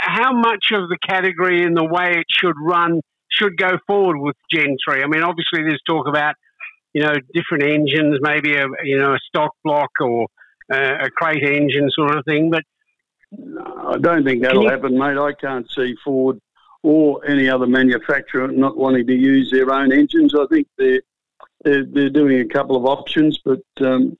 how 0.00 0.32
much 0.32 0.66
of 0.72 0.88
the 0.88 0.98
category 1.06 1.64
and 1.64 1.76
the 1.76 1.84
way 1.84 2.12
it 2.18 2.26
should 2.28 2.54
run 2.60 3.00
should 3.30 3.56
go 3.56 3.78
forward 3.86 4.18
with 4.18 4.36
Gen 4.52 4.76
3? 4.88 5.02
I 5.02 5.06
mean, 5.06 5.22
obviously, 5.22 5.62
there's 5.62 5.82
talk 5.88 6.06
about, 6.06 6.34
you 6.92 7.02
know, 7.02 7.14
different 7.32 7.64
engines, 7.64 8.18
maybe 8.20 8.54
a, 8.54 8.66
you 8.84 8.98
know, 8.98 9.14
a 9.14 9.18
stock 9.28 9.50
block 9.64 9.90
or 10.00 10.28
uh, 10.72 11.04
a 11.04 11.10
crate 11.10 11.42
engine 11.42 11.90
sort 11.90 12.16
of 12.16 12.24
thing, 12.24 12.50
but 12.50 12.62
I 13.32 13.98
don't 13.98 14.24
think 14.24 14.42
that'll 14.42 14.68
happen, 14.68 14.96
mate. 14.96 15.18
I 15.18 15.32
can't 15.32 15.68
see 15.70 15.94
Ford 16.04 16.38
or 16.82 17.26
any 17.26 17.48
other 17.48 17.66
manufacturer 17.66 18.48
not 18.48 18.76
wanting 18.76 19.06
to 19.06 19.14
use 19.14 19.50
their 19.50 19.72
own 19.72 19.92
engines. 19.92 20.34
I 20.34 20.46
think 20.46 20.68
they're 20.78 21.00
they're, 21.64 21.84
they're 21.84 22.10
doing 22.10 22.40
a 22.40 22.52
couple 22.52 22.76
of 22.76 22.84
options, 22.84 23.38
but 23.44 23.62
um, 23.80 24.16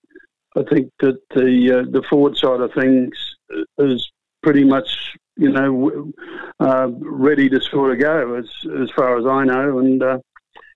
I 0.56 0.62
think 0.62 0.90
that 1.00 1.18
the 1.30 1.80
uh, 1.80 1.90
the 1.90 2.02
Ford 2.08 2.36
side 2.36 2.60
of 2.60 2.72
things 2.72 3.36
is 3.78 4.10
pretty 4.42 4.64
much 4.64 5.16
you 5.36 5.50
know 5.50 6.12
uh, 6.60 6.88
ready 7.00 7.48
to 7.48 7.60
sort 7.60 7.92
of 7.92 7.98
go 7.98 8.34
as 8.34 8.48
as 8.80 8.90
far 8.90 9.18
as 9.18 9.26
I 9.26 9.44
know, 9.44 9.78
and 9.78 10.02
uh, 10.02 10.18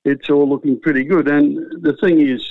it's 0.04 0.30
all 0.30 0.48
looking 0.48 0.80
pretty 0.80 1.04
good. 1.04 1.28
And 1.28 1.82
the 1.82 1.96
thing 2.00 2.20
is, 2.20 2.44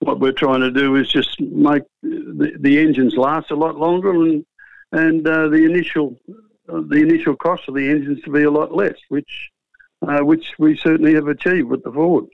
what 0.00 0.20
we're 0.20 0.32
trying 0.32 0.60
to 0.60 0.70
do 0.70 0.96
is 0.96 1.08
just 1.08 1.40
make 1.40 1.84
the, 2.02 2.52
the 2.60 2.78
engines 2.78 3.16
last 3.16 3.50
a 3.50 3.56
lot 3.56 3.76
longer 3.76 4.10
and 4.10 4.44
and 4.92 5.26
uh, 5.26 5.48
the 5.48 5.64
initial 5.64 6.16
uh, 6.68 6.82
the 6.88 7.00
initial 7.00 7.36
cost 7.36 7.68
of 7.68 7.74
the 7.74 7.88
engines 7.88 8.22
to 8.22 8.30
be 8.30 8.42
a 8.42 8.50
lot 8.50 8.74
less, 8.74 8.96
which 9.08 9.50
uh, 10.06 10.20
which 10.20 10.54
we 10.58 10.76
certainly 10.76 11.14
have 11.14 11.28
achieved 11.28 11.68
with 11.68 11.82
the 11.84 11.92
Ford. 11.92 12.26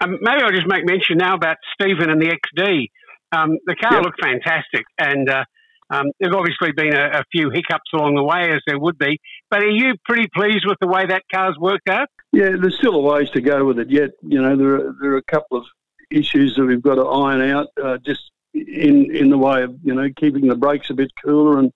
Um, 0.00 0.18
maybe 0.20 0.42
I'll 0.42 0.50
just 0.52 0.66
make 0.66 0.86
mention 0.86 1.18
now 1.18 1.34
about 1.34 1.56
Stephen 1.74 2.10
and 2.10 2.20
the 2.20 2.36
XD. 2.36 2.88
Um, 3.30 3.58
the 3.66 3.74
car 3.76 3.94
Yep. 3.94 4.02
looked 4.04 4.20
fantastic, 4.22 4.84
and 4.98 5.28
uh, 5.28 5.44
um, 5.90 6.06
there've 6.20 6.34
obviously 6.34 6.72
been 6.72 6.94
a, 6.94 7.20
a 7.20 7.24
few 7.30 7.50
hiccups 7.50 7.92
along 7.94 8.14
the 8.14 8.22
way, 8.22 8.50
as 8.52 8.60
there 8.66 8.78
would 8.78 8.98
be. 8.98 9.18
But 9.50 9.62
are 9.62 9.70
you 9.70 9.94
pretty 10.04 10.28
pleased 10.34 10.64
with 10.66 10.78
the 10.80 10.86
way 10.86 11.06
that 11.06 11.22
car's 11.32 11.56
worked 11.58 11.88
out? 11.88 12.08
Yeah, 12.32 12.50
there's 12.60 12.76
still 12.76 12.94
a 12.94 13.00
ways 13.00 13.30
to 13.30 13.40
go 13.40 13.64
with 13.64 13.78
it 13.78 13.90
yet. 13.90 14.10
You 14.22 14.40
know, 14.40 14.56
there 14.56 14.74
are, 14.74 14.96
there 15.00 15.10
are 15.12 15.16
a 15.18 15.22
couple 15.22 15.58
of 15.58 15.64
issues 16.10 16.56
that 16.56 16.64
we've 16.64 16.82
got 16.82 16.96
to 16.96 17.06
iron 17.06 17.42
out, 17.50 17.68
uh, 17.82 17.98
just 17.98 18.30
in 18.54 19.14
in 19.14 19.30
the 19.30 19.38
way 19.38 19.62
of 19.62 19.76
you 19.82 19.94
know 19.94 20.08
keeping 20.16 20.48
the 20.48 20.56
brakes 20.56 20.90
a 20.90 20.94
bit 20.94 21.10
cooler 21.24 21.58
and 21.58 21.72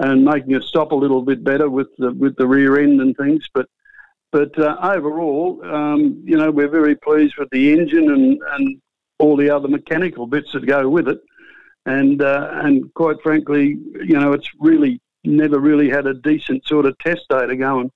and 0.00 0.24
making 0.24 0.52
it 0.52 0.62
stop 0.62 0.92
a 0.92 0.96
little 0.96 1.22
bit 1.22 1.44
better 1.44 1.68
with 1.68 1.88
the 1.98 2.12
with 2.12 2.36
the 2.36 2.46
rear 2.46 2.78
end 2.80 3.00
and 3.00 3.16
things. 3.16 3.48
But 3.54 3.66
but 4.32 4.58
uh, 4.58 4.76
overall, 4.82 5.60
um, 5.64 6.22
you 6.24 6.36
know, 6.36 6.50
we're 6.50 6.68
very 6.68 6.96
pleased 6.96 7.36
with 7.36 7.50
the 7.50 7.72
engine 7.72 8.10
and 8.10 8.40
and 8.52 8.80
all 9.18 9.36
the 9.36 9.50
other 9.50 9.68
mechanical 9.68 10.26
bits 10.26 10.52
that 10.52 10.66
go 10.66 10.88
with 10.88 11.06
it. 11.06 11.20
And 11.86 12.22
uh, 12.22 12.48
and 12.52 12.92
quite 12.94 13.20
frankly, 13.22 13.78
you 14.02 14.18
know, 14.18 14.32
it's 14.32 14.48
really 14.58 15.00
never 15.24 15.60
really 15.60 15.88
had 15.88 16.06
a 16.06 16.14
decent 16.14 16.66
sort 16.66 16.86
of 16.86 16.98
test 16.98 17.28
day 17.28 17.46
to 17.46 17.56
go 17.56 17.80
and 17.80 17.90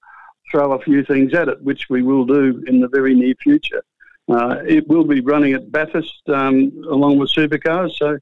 throw 0.51 0.73
a 0.73 0.81
few 0.81 1.05
things 1.05 1.35
at 1.35 1.49
it, 1.49 1.61
which 1.63 1.89
we 1.89 2.03
will 2.03 2.25
do 2.25 2.63
in 2.67 2.81
the 2.81 2.89
very 2.89 3.15
near 3.15 3.35
future. 3.43 3.83
Uh, 4.29 4.57
it 4.67 4.87
will 4.89 5.05
be 5.05 5.21
running 5.21 5.55
at 5.55 5.73
Bathurst 5.73 6.29
um, 6.29 6.71
along 6.89 7.19
with 7.19 7.33
supercars, 7.33 7.93
so 7.97 8.19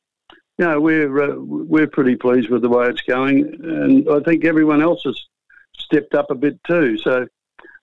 you 0.59 0.65
know 0.65 0.81
we're 0.81 1.33
uh, 1.33 1.35
we're 1.37 1.89
pretty 1.89 2.15
pleased 2.15 2.51
with 2.51 2.63
the 2.63 2.69
way 2.69 2.87
it's 2.87 3.03
going, 3.03 3.39
and 3.65 4.09
I 4.09 4.21
think 4.21 4.45
everyone 4.45 4.83
else 4.83 5.03
has 5.05 5.19
stepped 5.77 6.15
up 6.15 6.31
a 6.31 6.35
bit 6.35 6.63
too. 6.65 6.99
So 6.99 7.27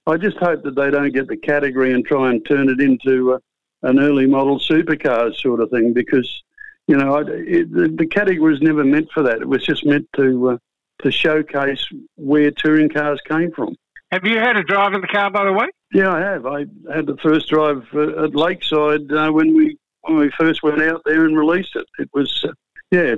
I 0.08 0.18
just 0.18 0.38
hope 0.38 0.64
that 0.64 0.76
they 0.76 0.90
don't 0.90 1.14
get 1.14 1.28
the 1.28 1.38
category 1.38 1.94
and 1.94 2.06
try 2.06 2.32
and 2.32 2.46
turn 2.46 2.70
it 2.70 2.80
into 2.80 3.34
uh, 3.34 3.40
an 3.84 4.00
early 4.00 4.26
model 4.26 4.60
supercars 4.60 5.36
sort 5.36 5.60
of 5.60 5.70
thing, 5.70 5.94
because 5.94 6.44
you 6.88 6.98
know 6.98 7.16
I, 7.16 7.22
it, 7.22 7.72
the, 7.72 7.94
the 7.96 8.08
category 8.08 8.52
was 8.54 8.62
never 8.62 8.84
meant 8.84 9.10
for 9.14 9.24
that. 9.24 9.42
It 9.42 9.48
was 9.48 9.66
just 9.66 9.86
meant 9.86 10.08
to 10.16 10.52
uh, 10.52 10.58
to 11.04 11.12
showcase 11.12 11.86
where 12.16 12.52
touring 12.52 12.90
cars 12.90 13.20
came 13.28 13.52
from. 13.52 13.76
Have 14.12 14.26
you 14.26 14.40
had 14.40 14.58
a 14.58 14.64
drive 14.64 14.94
in 14.94 15.02
the 15.02 15.08
car, 15.08 15.32
by 15.32 15.46
the 15.46 15.54
way? 15.54 15.68
Yeah, 15.94 16.12
I 16.12 16.20
have. 16.20 16.46
I 16.46 16.66
had 16.94 17.06
the 17.06 17.18
first 17.24 17.50
drive 17.50 17.84
uh, 17.94 18.26
at 18.26 18.36
Lakeside 18.36 19.12
uh, 19.12 19.32
when 19.32 19.56
we 19.56 19.78
when 20.02 20.18
we 20.18 20.32
first 20.32 20.64
went 20.64 20.82
out 20.82 21.02
there 21.06 21.26
and 21.26 21.38
released 21.38 21.76
it. 21.76 21.86
It 22.00 22.10
was 22.14 22.44
uh, 22.48 22.54
yeah, 22.92 23.16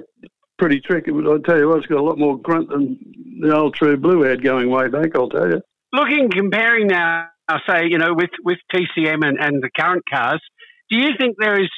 pretty 0.58 0.82
tricky. 0.82 1.12
But 1.12 1.32
I 1.32 1.38
tell 1.46 1.60
you 1.60 1.70
what, 1.70 1.80
it's 1.80 1.88
got 1.88 2.00
a 2.00 2.04
lot 2.04 2.20
more 2.20 2.38
grunt 2.38 2.70
than 2.70 3.00
the 3.40 3.56
old 3.56 3.74
True 3.74 3.98
Blue 3.98 4.22
had 4.22 4.44
going 4.44 4.70
way 4.70 4.88
back. 4.90 5.16
I'll 5.16 5.30
tell 5.30 5.50
you. 5.50 5.62
Looking, 5.94 6.30
comparing 6.30 6.88
now, 6.88 7.28
I 7.48 7.60
say, 7.70 7.86
you 7.90 7.98
know, 7.98 8.14
with, 8.14 8.32
with 8.44 8.58
TCM 8.74 9.26
and, 9.26 9.40
and 9.40 9.62
the 9.62 9.70
current 9.78 10.04
cars, 10.12 10.42
do 10.90 10.98
you 10.98 11.10
think 11.20 11.36
there 11.40 11.62
is 11.62 11.70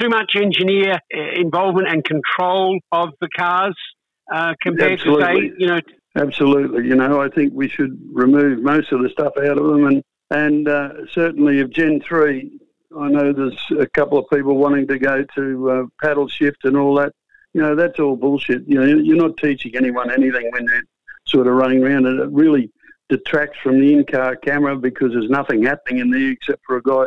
too 0.00 0.08
much 0.08 0.36
engineer 0.36 0.94
uh, 0.94 1.20
involvement 1.34 1.88
and 1.88 2.04
control 2.04 2.78
of 2.92 3.10
the 3.20 3.28
cars 3.36 3.76
uh, 4.32 4.54
compared 4.62 5.00
to, 5.00 5.20
say, 5.20 5.52
you 5.58 5.66
know, 5.66 5.80
Absolutely. 6.16 6.86
You 6.86 6.94
know, 6.94 7.20
I 7.20 7.28
think 7.28 7.52
we 7.54 7.68
should 7.68 7.98
remove 8.12 8.62
most 8.62 8.92
of 8.92 9.02
the 9.02 9.08
stuff 9.08 9.32
out 9.36 9.58
of 9.58 9.66
them, 9.66 9.86
and 9.86 10.02
and 10.30 10.68
uh, 10.68 11.06
certainly 11.12 11.60
of 11.60 11.70
Gen 11.70 12.00
three, 12.00 12.58
I 12.96 13.08
know 13.08 13.32
there's 13.32 13.58
a 13.78 13.86
couple 13.88 14.18
of 14.18 14.26
people 14.32 14.56
wanting 14.56 14.86
to 14.88 14.98
go 14.98 15.24
to 15.34 15.70
uh, 15.70 15.82
paddle 16.00 16.28
shift 16.28 16.64
and 16.64 16.76
all 16.76 16.94
that. 16.96 17.12
You 17.52 17.62
know, 17.62 17.74
that's 17.74 17.98
all 17.98 18.16
bullshit. 18.16 18.62
You 18.66 18.80
know, 18.80 18.84
you're 18.84 19.16
not 19.16 19.36
teaching 19.38 19.76
anyone 19.76 20.10
anything 20.10 20.50
when 20.52 20.66
they're 20.66 20.82
sort 21.26 21.48
of 21.48 21.54
running 21.54 21.82
around, 21.82 22.06
and 22.06 22.20
it 22.20 22.30
really 22.30 22.70
detracts 23.08 23.58
from 23.62 23.80
the 23.80 23.92
in-car 23.92 24.36
camera 24.36 24.76
because 24.76 25.12
there's 25.12 25.30
nothing 25.30 25.62
happening 25.62 26.00
in 26.00 26.10
there 26.10 26.30
except 26.30 26.62
for 26.66 26.76
a 26.76 26.82
guy 26.82 27.04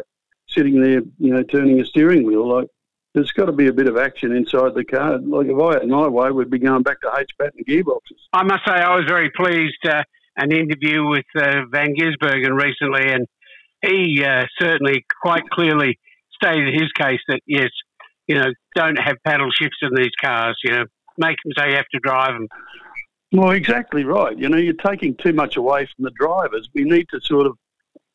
sitting 0.49 0.81
there, 0.81 1.01
you 1.19 1.33
know, 1.33 1.43
turning 1.43 1.79
a 1.79 1.85
steering 1.85 2.23
wheel. 2.23 2.47
Like, 2.47 2.67
there's 3.13 3.31
got 3.31 3.45
to 3.45 3.51
be 3.51 3.67
a 3.67 3.73
bit 3.73 3.87
of 3.87 3.97
action 3.97 4.35
inside 4.35 4.75
the 4.75 4.85
car. 4.85 5.17
Like, 5.17 5.47
if 5.47 5.59
I 5.59 5.79
had 5.79 5.87
my 5.87 6.07
way, 6.07 6.31
we'd 6.31 6.51
be 6.51 6.59
going 6.59 6.83
back 6.83 7.01
to 7.01 7.11
H-pattern 7.17 7.63
gearboxes. 7.67 8.19
I 8.33 8.43
must 8.43 8.63
say 8.65 8.73
I 8.73 8.95
was 8.95 9.05
very 9.07 9.31
pleased. 9.31 9.85
Uh, 9.85 10.03
an 10.37 10.51
interview 10.51 11.05
with 11.07 11.25
uh, 11.35 11.65
Van 11.71 11.95
Gisbergen 11.95 12.61
recently, 12.61 13.11
and 13.11 13.27
he 13.83 14.23
uh, 14.23 14.45
certainly 14.59 15.03
quite 15.21 15.49
clearly 15.49 15.99
stated 16.31 16.73
his 16.73 16.91
case 16.91 17.19
that 17.27 17.41
yes, 17.47 17.69
you 18.27 18.35
know, 18.35 18.45
don't 18.75 18.97
have 18.97 19.15
paddle 19.25 19.49
shifts 19.51 19.77
in 19.81 19.95
these 19.95 20.11
cars. 20.21 20.57
You 20.63 20.71
know, 20.71 20.83
make 21.17 21.37
them 21.43 21.53
say 21.57 21.71
you 21.71 21.75
have 21.75 21.87
to 21.91 21.99
drive 21.99 22.33
them. 22.33 22.47
Well, 23.31 23.51
exactly 23.51 24.03
right. 24.03 24.37
You 24.37 24.49
know, 24.49 24.57
you're 24.57 24.73
taking 24.73 25.15
too 25.15 25.33
much 25.33 25.57
away 25.57 25.87
from 25.95 26.05
the 26.05 26.11
drivers. 26.11 26.69
We 26.73 26.83
need 26.83 27.07
to 27.09 27.19
sort 27.21 27.45
of 27.45 27.57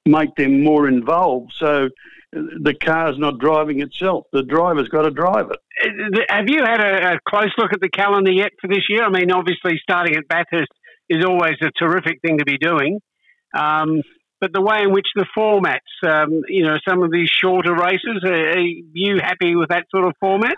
make 0.07 0.35
them 0.37 0.65
more 0.65 0.89
involved 0.89 1.53
so 1.57 1.89
the 2.33 2.75
car's 2.75 3.19
not 3.19 3.39
driving 3.39 3.83
itself. 3.83 4.25
The 4.33 4.43
driver's 4.43 4.89
got 4.89 5.03
to 5.03 5.11
drive 5.11 5.51
it. 5.51 5.59
Uh, 5.85 6.21
Have 6.31 6.49
you 6.49 6.61
had 6.65 6.81
a, 6.81 7.15
a 7.15 7.19
close 7.29 7.53
look 7.59 7.73
at 7.73 7.81
the 7.81 7.91
calendar 7.91 8.31
yet 8.31 8.53
for 8.61 8.69
this 8.69 8.85
year? 8.89 9.05
I 9.05 9.11
mean, 9.11 9.31
obviously, 9.31 9.79
starting 9.83 10.17
at 10.17 10.27
Bathurst 10.29 10.73
is 11.11 11.25
always 11.25 11.57
a 11.61 11.71
terrific 11.79 12.21
thing 12.23 12.39
to 12.39 12.45
be 12.45 12.57
doing. 12.57 13.01
Um, 13.55 14.01
but 14.41 14.53
the 14.53 14.63
way 14.63 14.81
in 14.83 14.93
which 14.93 15.07
the 15.15 15.27
formats, 15.37 16.09
um, 16.09 16.41
you 16.49 16.65
know, 16.65 16.77
some 16.89 17.03
of 17.03 17.13
these 17.13 17.29
shorter 17.29 17.75
races, 17.75 18.25
are, 18.25 18.51
are 18.53 18.59
you 18.59 19.19
happy 19.23 19.55
with 19.55 19.69
that 19.69 19.85
sort 19.91 20.05
of 20.07 20.15
format? 20.19 20.57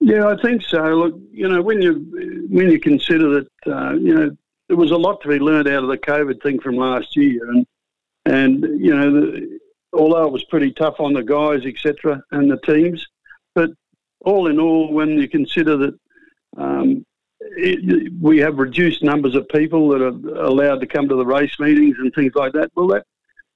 Yeah, 0.00 0.28
I 0.28 0.40
think 0.40 0.62
so. 0.62 0.82
Look, 0.84 1.20
you 1.32 1.48
know, 1.48 1.60
when 1.60 1.82
you 1.82 2.46
when 2.50 2.70
you 2.70 2.78
consider 2.78 3.40
that, 3.40 3.48
uh, 3.66 3.94
you 3.94 4.14
know, 4.14 4.36
there 4.68 4.76
was 4.76 4.92
a 4.92 4.96
lot 4.96 5.20
to 5.22 5.28
be 5.28 5.38
learned 5.38 5.68
out 5.68 5.82
of 5.82 5.88
the 5.88 5.98
COVID 5.98 6.42
thing 6.42 6.60
from 6.60 6.76
last 6.76 7.16
year, 7.16 7.50
and 7.50 7.66
and 8.24 8.62
you 8.80 8.94
know, 8.94 9.10
the, 9.10 9.58
although 9.92 10.26
it 10.26 10.32
was 10.32 10.44
pretty 10.44 10.72
tough 10.72 11.00
on 11.00 11.14
the 11.14 11.22
guys, 11.22 11.64
etc., 11.64 12.22
and 12.30 12.50
the 12.50 12.58
teams, 12.58 13.04
but 13.54 13.70
all 14.20 14.46
in 14.46 14.60
all, 14.60 14.92
when 14.92 15.10
you 15.10 15.28
consider 15.28 15.76
that 15.76 15.98
um, 16.56 17.04
it, 17.40 18.12
we 18.20 18.38
have 18.38 18.58
reduced 18.58 19.02
numbers 19.02 19.34
of 19.34 19.48
people 19.48 19.88
that 19.88 20.02
are 20.02 20.44
allowed 20.44 20.80
to 20.80 20.86
come 20.86 21.08
to 21.08 21.16
the 21.16 21.26
race 21.26 21.58
meetings 21.58 21.96
and 21.98 22.14
things 22.14 22.34
like 22.34 22.52
that, 22.52 22.70
well, 22.76 22.88
that 22.88 23.04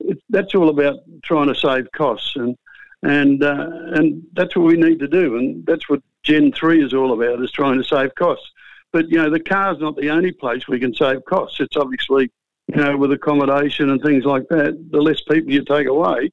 it, 0.00 0.18
that's 0.28 0.55
all 0.55 0.70
about 0.70 0.98
trying 1.22 1.48
to 1.48 1.55
save 1.55 1.87
costs 1.92 2.35
and 2.35 2.57
and 3.05 3.42
uh, 3.42 3.68
and 3.94 4.22
that's 4.33 4.57
what 4.57 4.66
we 4.66 4.76
need 4.76 4.98
to 5.00 5.09
do, 5.09 5.37
and 5.37 5.66
that's 5.66 5.88
what 5.88 6.02
Gen 6.22 6.52
three 6.52 6.85
is 6.85 6.94
all 6.94 7.12
about: 7.12 7.42
is 7.42 7.50
trying 7.50 7.78
to 7.78 7.85
save 7.85 8.14
costs. 8.14 8.50
But 8.92 9.08
you 9.11 9.18
know, 9.18 9.30
the 9.30 9.40
car's 9.40 9.78
not 9.78 9.96
the 9.96 10.11
only 10.11 10.32
place 10.32 10.68
we 10.68 10.80
can 10.80 10.94
save 10.94 11.24
costs. 11.24 11.61
It's 11.61 11.76
obviously 11.76 12.30
you 12.68 12.76
know 12.76 12.96
with 12.96 13.12
accommodation 13.12 13.90
and 13.90 14.02
things 14.02 14.24
like 14.24 14.48
that. 14.48 14.90
The 14.90 15.00
less 15.00 15.20
people 15.22 15.52
you 15.52 15.64
take 15.64 15.87
away, 15.87 16.30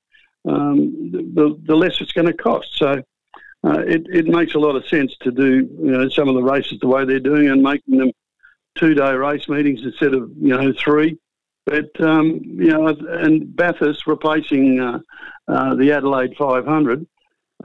um, 0.47 1.12
the 1.12 1.58
the 1.63 1.75
less 1.75 1.99
it's 2.02 2.12
going 2.12 2.28
to 2.28 2.34
cost. 2.34 2.78
So. 2.78 3.04
Uh, 3.62 3.80
it, 3.80 4.08
it 4.08 4.25
makes 4.25 4.56
a 4.56 4.58
lot 4.58 4.78
of 4.78 4.88
sense 4.88 5.13
to 5.17 5.32
do 5.32 5.67
you 5.82 5.91
know 5.91 6.08
some 6.08 6.30
of 6.30 6.36
the 6.36 6.41
races 6.41 6.80
the 6.80 6.88
way 6.88 7.04
they're 7.04 7.19
doing 7.19 7.49
and 7.49 7.62
making 7.62 7.97
them 7.97 8.10
two 8.75 8.93
day 8.93 9.13
race 9.13 9.49
meetings 9.49 9.82
instead 9.84 10.13
of 10.13 10.32
you 10.39 10.56
know 10.56 10.73
three. 10.73 11.17
But 11.65 11.99
um, 12.02 12.41
you 12.43 12.71
know, 12.71 12.88
and 12.88 13.56
Bathurst 13.56 14.08
replacing 14.08 14.80
uh, 14.80 14.99
uh, 15.47 15.75
the 15.75 15.91
Adelaide 15.91 16.36
500, 16.36 17.06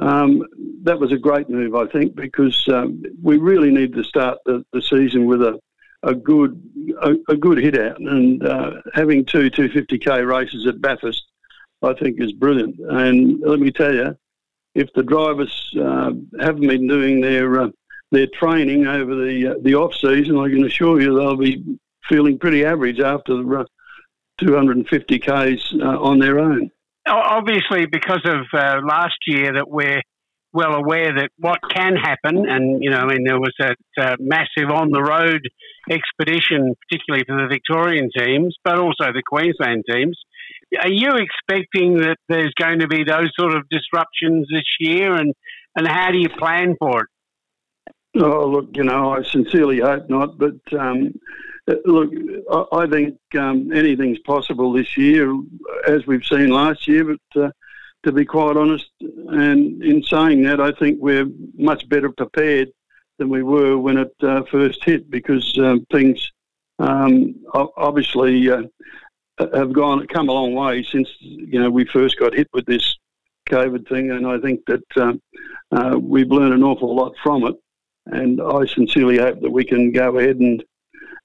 um, 0.00 0.44
that 0.82 0.98
was 0.98 1.12
a 1.12 1.18
great 1.18 1.48
move, 1.48 1.74
I 1.74 1.86
think, 1.86 2.14
because 2.14 2.62
um, 2.68 3.02
we 3.22 3.38
really 3.38 3.70
need 3.70 3.94
to 3.94 4.04
start 4.04 4.38
the, 4.44 4.64
the 4.72 4.82
season 4.82 5.26
with 5.26 5.42
a 5.42 5.60
a 6.04 6.14
good 6.14 6.60
a, 7.02 7.14
a 7.28 7.36
good 7.36 7.58
hit 7.58 7.78
out, 7.78 7.98
and 7.98 8.46
uh, 8.46 8.72
having 8.92 9.24
two 9.24 9.50
250k 9.50 10.26
races 10.26 10.66
at 10.66 10.80
Bathurst, 10.80 11.24
I 11.82 11.94
think, 11.94 12.20
is 12.20 12.32
brilliant. 12.32 12.78
And 12.78 13.40
let 13.40 13.58
me 13.58 13.70
tell 13.70 13.94
you, 13.94 14.16
if 14.74 14.92
the 14.92 15.02
drivers 15.02 15.74
uh, 15.80 16.12
haven't 16.40 16.66
been 16.66 16.86
doing 16.86 17.20
their 17.20 17.62
uh, 17.62 17.68
their 18.10 18.26
training 18.26 18.86
over 18.86 19.14
the 19.14 19.48
uh, 19.48 19.54
the 19.62 19.74
off 19.74 19.94
season, 19.94 20.38
I 20.38 20.48
can 20.48 20.64
assure 20.64 21.00
you 21.00 21.16
they'll 21.16 21.36
be 21.36 21.78
feeling 22.08 22.38
pretty 22.38 22.64
average 22.64 23.00
after 23.00 23.36
the 23.36 23.66
250 24.38 25.18
k's 25.20 25.74
uh, 25.80 26.00
on 26.00 26.18
their 26.18 26.38
own. 26.38 26.70
Obviously, 27.06 27.86
because 27.90 28.22
of 28.24 28.46
uh, 28.54 28.80
last 28.86 29.16
year, 29.26 29.52
that 29.54 29.68
we're 29.68 30.00
well 30.54 30.74
aware 30.74 31.12
that 31.12 31.30
what 31.38 31.58
can 31.74 31.96
happen, 31.96 32.48
and 32.48 32.82
you 32.82 32.90
know, 32.90 32.98
I 32.98 33.06
mean, 33.06 33.24
there 33.26 33.38
was 33.38 33.52
that 33.58 33.76
uh, 33.98 34.16
massive 34.18 34.70
on 34.70 34.90
the 34.90 35.02
road 35.02 35.42
expedition, 35.90 36.74
particularly 36.88 37.24
for 37.26 37.36
the 37.36 37.48
Victorian 37.48 38.08
teams, 38.16 38.56
but 38.64 38.78
also 38.78 39.12
the 39.12 39.22
Queensland 39.26 39.84
teams. 39.90 40.18
Are 40.80 40.90
you 40.90 41.10
expecting 41.10 41.98
that 41.98 42.16
there's 42.28 42.54
going 42.58 42.80
to 42.80 42.88
be 42.88 43.04
those 43.04 43.30
sort 43.38 43.54
of 43.54 43.68
disruptions 43.68 44.46
this 44.50 44.64
year, 44.80 45.14
and 45.14 45.34
and 45.76 45.86
how 45.86 46.10
do 46.10 46.18
you 46.18 46.28
plan 46.38 46.76
for 46.78 47.02
it? 47.02 47.08
Oh, 48.16 48.46
look, 48.46 48.76
you 48.76 48.84
know, 48.84 49.12
I 49.12 49.22
sincerely 49.24 49.80
hope 49.80 50.08
not, 50.08 50.38
but 50.38 50.54
um, 50.78 51.12
look, 51.84 52.12
I, 52.72 52.86
think 52.86 53.18
um, 53.36 53.72
anything's 53.72 54.20
possible 54.20 54.72
this 54.72 54.96
year, 54.96 55.34
as 55.88 56.06
we've 56.06 56.24
seen 56.24 56.50
last 56.50 56.86
year. 56.86 57.04
But 57.04 57.42
uh, 57.42 57.50
to 58.04 58.12
be 58.12 58.24
quite 58.24 58.56
honest, 58.56 58.88
and 59.00 59.82
in 59.82 60.02
saying 60.04 60.42
that, 60.44 60.60
I 60.60 60.70
think 60.72 60.98
we're 61.00 61.26
much 61.56 61.88
better 61.88 62.10
prepared 62.10 62.70
than 63.18 63.28
we 63.30 63.42
were 63.42 63.78
when 63.78 63.98
it 63.98 64.14
uh, 64.22 64.42
first 64.50 64.84
hit 64.84 65.10
because 65.10 65.56
um, 65.58 65.84
things 65.90 66.32
um, 66.78 67.34
obviously 67.76 68.50
uh, 68.50 68.62
have 69.38 69.72
gone 69.72 70.06
come 70.06 70.28
a 70.28 70.32
long 70.32 70.54
way 70.54 70.82
since 70.84 71.08
you 71.20 71.60
know 71.60 71.70
we 71.70 71.84
first 71.86 72.18
got 72.18 72.34
hit 72.34 72.48
with 72.52 72.66
this 72.66 72.96
COVID 73.48 73.88
thing, 73.88 74.10
and 74.10 74.26
I 74.26 74.38
think 74.38 74.60
that 74.66 74.96
uh, 74.96 75.12
uh, 75.72 75.98
we've 75.98 76.30
learned 76.30 76.54
an 76.54 76.62
awful 76.62 76.94
lot 76.94 77.14
from 77.22 77.44
it. 77.46 77.54
And 78.06 78.40
I 78.40 78.66
sincerely 78.66 79.18
hope 79.18 79.40
that 79.40 79.50
we 79.50 79.64
can 79.64 79.92
go 79.92 80.18
ahead 80.18 80.36
and 80.36 80.62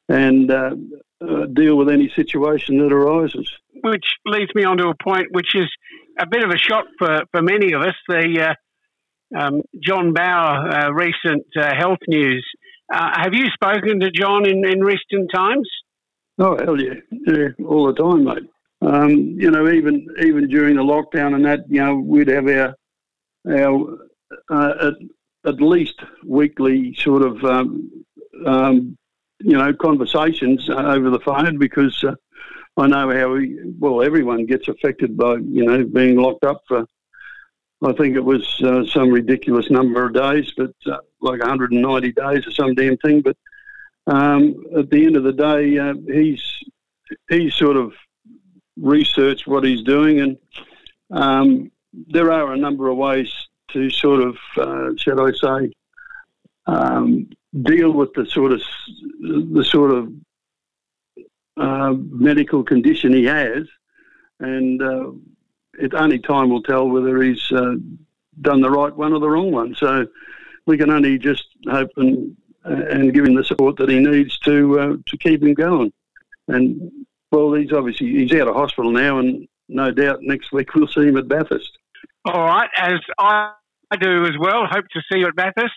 and 0.07 0.49
uh, 0.49 0.75
uh, 1.21 1.45
deal 1.45 1.75
with 1.75 1.89
any 1.89 2.09
situation 2.15 2.79
that 2.79 2.91
arises. 2.91 3.49
Which 3.83 4.05
leads 4.25 4.53
me 4.55 4.63
on 4.63 4.77
to 4.77 4.87
a 4.87 4.95
point 5.03 5.27
which 5.31 5.55
is 5.55 5.69
a 6.19 6.25
bit 6.25 6.43
of 6.43 6.49
a 6.49 6.57
shock 6.57 6.85
for, 6.97 7.21
for 7.31 7.41
many 7.41 7.73
of 7.73 7.81
us. 7.81 7.95
The 8.07 8.55
uh, 9.35 9.37
um, 9.37 9.61
John 9.83 10.13
Bowe 10.13 10.21
uh, 10.21 10.91
recent 10.91 11.45
uh, 11.55 11.75
health 11.75 11.99
news. 12.07 12.45
Uh, 12.91 13.11
have 13.21 13.33
you 13.33 13.49
spoken 13.51 13.99
to 13.99 14.09
John 14.11 14.47
in, 14.47 14.65
in 14.65 14.81
recent 14.81 15.29
times? 15.33 15.69
Oh 16.39 16.57
hell 16.57 16.79
yeah, 16.79 16.95
yeah, 17.27 17.49
all 17.65 17.85
the 17.87 17.93
time, 17.93 18.23
mate. 18.23 18.49
Um, 18.81 19.11
you 19.11 19.51
know, 19.51 19.69
even 19.69 20.07
even 20.21 20.47
during 20.47 20.77
the 20.77 20.83
lockdown 20.83 21.35
and 21.35 21.45
that, 21.45 21.59
you 21.67 21.83
know, 21.83 21.95
we'd 21.95 22.29
have 22.29 22.47
our 22.47 22.75
our 23.49 23.97
uh, 24.49 24.91
at, 25.45 25.61
least 25.61 25.99
weekly 26.25 26.93
sort 26.95 27.21
of 27.21 27.43
um, 27.43 28.05
um, 28.45 28.97
you 29.41 29.57
know 29.57 29.73
conversations 29.73 30.69
over 30.69 31.09
the 31.09 31.19
phone 31.19 31.57
because 31.57 32.03
uh, 32.03 32.13
I 32.77 32.87
know 32.87 33.11
how 33.11 33.33
we, 33.33 33.59
well 33.79 34.01
everyone 34.01 34.45
gets 34.45 34.67
affected 34.67 35.17
by 35.17 35.35
you 35.35 35.65
know 35.65 35.83
being 35.85 36.17
locked 36.17 36.43
up 36.43 36.61
for 36.67 36.85
I 37.81 37.93
think 37.93 38.15
it 38.15 38.23
was 38.23 38.61
uh, 38.61 38.85
some 38.85 39.09
ridiculous 39.09 39.71
number 39.71 40.05
of 40.05 40.13
days, 40.13 40.51
but 40.57 40.73
uh, 40.85 40.97
like 41.21 41.39
190 41.39 42.11
days 42.11 42.45
or 42.45 42.51
some 42.51 42.75
damn 42.75 42.97
thing. 42.97 43.21
But 43.21 43.37
um, 44.05 44.65
at 44.77 44.89
the 44.89 45.05
end 45.05 45.15
of 45.15 45.23
the 45.23 45.31
day, 45.31 45.77
uh, 45.77 45.93
he's 46.07 46.43
he's 47.29 47.55
sort 47.55 47.77
of 47.77 47.93
researched 48.77 49.47
what 49.47 49.63
he's 49.63 49.83
doing, 49.83 50.19
and 50.19 50.37
um, 51.11 51.71
there 51.93 52.31
are 52.31 52.51
a 52.51 52.57
number 52.57 52.89
of 52.89 52.97
ways 52.97 53.33
to 53.73 53.89
sort 53.89 54.21
of, 54.21 54.37
uh, 54.57 54.89
shall 54.97 55.21
I 55.21 55.31
say, 55.31 55.71
um, 56.65 57.29
deal 57.63 57.91
with 57.91 58.13
the 58.13 58.25
sort 58.25 58.51
of 58.51 58.61
the 59.21 59.65
sort 59.65 59.91
of 59.91 60.11
uh, 61.57 61.93
medical 61.93 62.63
condition 62.63 63.13
he 63.13 63.25
has, 63.25 63.67
and 64.39 64.81
uh, 64.81 65.11
it 65.79 65.93
only 65.93 66.19
time 66.19 66.49
will 66.49 66.63
tell 66.63 66.87
whether 66.87 67.21
he's 67.21 67.51
uh, 67.51 67.75
done 68.41 68.61
the 68.61 68.69
right 68.69 68.95
one 68.95 69.13
or 69.13 69.19
the 69.19 69.29
wrong 69.29 69.51
one. 69.51 69.75
So 69.75 70.07
we 70.65 70.77
can 70.77 70.89
only 70.89 71.17
just 71.17 71.45
hope 71.67 71.91
and 71.97 72.35
and 72.63 73.13
give 73.13 73.25
him 73.25 73.35
the 73.35 73.43
support 73.43 73.77
that 73.77 73.89
he 73.89 73.99
needs 73.99 74.37
to 74.39 74.79
uh, 74.79 74.97
to 75.07 75.17
keep 75.17 75.41
him 75.41 75.53
going. 75.53 75.91
And 76.47 76.91
well, 77.31 77.53
he's 77.53 77.71
obviously 77.71 78.07
he's 78.07 78.33
out 78.33 78.47
of 78.47 78.55
hospital 78.55 78.91
now, 78.91 79.19
and 79.19 79.47
no 79.67 79.91
doubt 79.91 80.19
next 80.21 80.51
week 80.51 80.73
we'll 80.75 80.87
see 80.87 81.07
him 81.07 81.17
at 81.17 81.27
Bathurst. 81.27 81.77
All 82.25 82.45
right, 82.45 82.69
as 82.77 82.99
I 83.17 83.53
do 83.97 84.25
as 84.25 84.37
well. 84.39 84.65
Hope 84.69 84.85
to 84.93 85.01
see 85.11 85.19
you 85.19 85.27
at 85.27 85.35
Bathurst, 85.35 85.73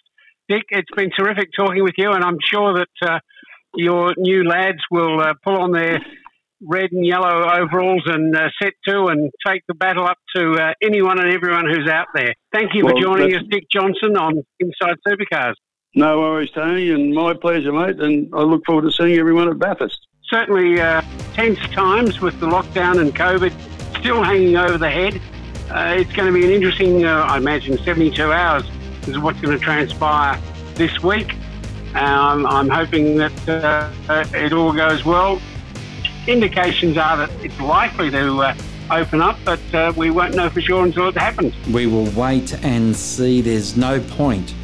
Dick. 0.48 0.64
It's 0.70 0.90
been 0.94 1.11
terrific 1.16 1.51
talking 1.57 1.83
with 1.83 1.94
you, 1.96 2.12
and 2.12 2.25
I'm 2.25 2.38
sure 2.44 2.75
that 2.79 3.09
uh, 3.09 3.18
your 3.75 4.14
new 4.16 4.44
lads 4.44 4.79
will 4.90 5.20
uh, 5.20 5.35
pull 5.44 5.57
on 5.57 5.72
their 5.72 6.01
red 6.64 6.92
and 6.92 7.05
yellow 7.05 7.51
overalls 7.51 8.03
and 8.07 8.37
uh, 8.37 8.48
set 8.62 8.75
to 8.87 9.07
and 9.07 9.31
take 9.44 9.62
the 9.66 9.75
battle 9.75 10.05
up 10.05 10.18
to 10.37 10.53
uh, 10.53 10.72
anyone 10.83 11.18
and 11.18 11.33
everyone 11.33 11.66
who's 11.66 11.88
out 11.88 12.07
there. 12.14 12.35
Thank 12.53 12.75
you 12.75 12.85
well, 12.85 12.94
for 12.94 13.03
joining 13.03 13.35
us, 13.35 13.42
Dick 13.51 13.64
Johnson, 13.70 14.16
on 14.16 14.44
Inside 14.61 14.96
Supercars. 15.07 15.55
No 15.94 16.20
worries, 16.20 16.51
Tony, 16.51 16.90
and 16.90 17.12
my 17.12 17.35
pleasure, 17.35 17.72
mate. 17.72 18.01
And 18.01 18.33
I 18.35 18.42
look 18.42 18.64
forward 18.64 18.83
to 18.83 18.92
seeing 18.92 19.18
everyone 19.18 19.48
at 19.48 19.59
Bathurst 19.59 20.07
certainly 20.33 20.81
uh, 20.81 21.03
tense 21.35 21.59
times 21.70 22.20
with 22.20 22.38
the 22.40 22.46
lockdown 22.46 23.01
and 23.01 23.14
COVID 23.14 23.53
still 23.98 24.22
hanging 24.22 24.57
over 24.57 24.79
the 24.79 24.90
head. 24.90 25.20
Uh, 25.72 25.94
it's 25.96 26.12
going 26.12 26.30
to 26.30 26.38
be 26.38 26.44
an 26.44 26.50
interesting, 26.50 27.06
uh, 27.06 27.20
I 27.20 27.38
imagine, 27.38 27.78
72 27.78 28.30
hours 28.30 28.62
is 29.06 29.18
what's 29.18 29.40
going 29.40 29.58
to 29.58 29.64
transpire 29.64 30.38
this 30.74 31.02
week. 31.02 31.35
Um, 31.94 32.44
I'm 32.46 32.68
hoping 32.68 33.16
that 33.16 33.48
uh, 33.48 33.90
it 34.37 34.52
all 34.52 34.74
goes 34.74 35.02
well. 35.02 35.40
Indications 36.26 36.98
are 36.98 37.16
that 37.16 37.30
it's 37.42 37.58
likely 37.58 38.11
to 38.11 38.42
uh, 38.42 38.54
open 38.90 39.22
up, 39.22 39.38
but 39.46 39.74
uh, 39.74 39.94
we 39.96 40.11
won't 40.11 40.35
know 40.35 40.50
for 40.50 40.61
sure 40.61 40.85
until 40.85 41.08
it 41.08 41.16
happens. 41.16 41.54
We 41.68 41.87
will 41.87 42.11
wait 42.11 42.52
and 42.62 42.94
see. 42.94 43.40
There's 43.40 43.74
no 43.74 43.98
point 43.98 44.54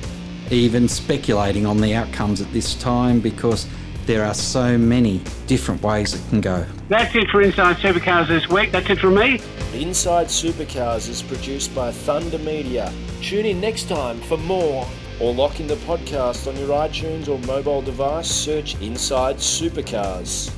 even 0.51 0.89
speculating 0.89 1.65
on 1.65 1.79
the 1.79 1.95
outcomes 1.95 2.43
at 2.43 2.53
this 2.53 2.75
time 2.75 3.21
because 3.21 3.67
there 4.09 4.25
are 4.25 4.33
so 4.33 4.79
many 4.79 5.21
different 5.47 5.83
ways 5.83 6.15
it 6.15 6.29
can 6.31 6.41
go. 6.41 6.65
That's 6.89 7.15
it 7.15 7.29
for 7.29 7.43
Inside 7.43 7.77
Supercars 7.77 8.27
this 8.29 8.49
week. 8.49 8.73
That's 8.73 8.89
it 8.89 8.99
from 8.99 9.17
me. 9.17 9.39
Inside 9.75 10.29
Supercars 10.29 11.11
is 11.11 11.23
produced 11.23 11.75
by 11.75 11.93
Thunder 11.93 12.39
Media. 12.39 12.91
Tune 13.21 13.45
in 13.45 13.61
next 13.61 13.87
time 13.87 14.19
for 14.23 14.39
more 14.39 14.89
or 15.21 15.35
lock 15.35 15.61
in 15.61 15.67
the 15.67 15.77
podcast 15.77 16.49
on 16.49 16.57
your 16.57 16.71
iTunes 16.71 17.29
or 17.29 17.39
mobile 17.47 17.83
device. 17.83 18.31
Search 18.31 18.81
Inside 18.81 19.37
Supercars. 19.37 20.58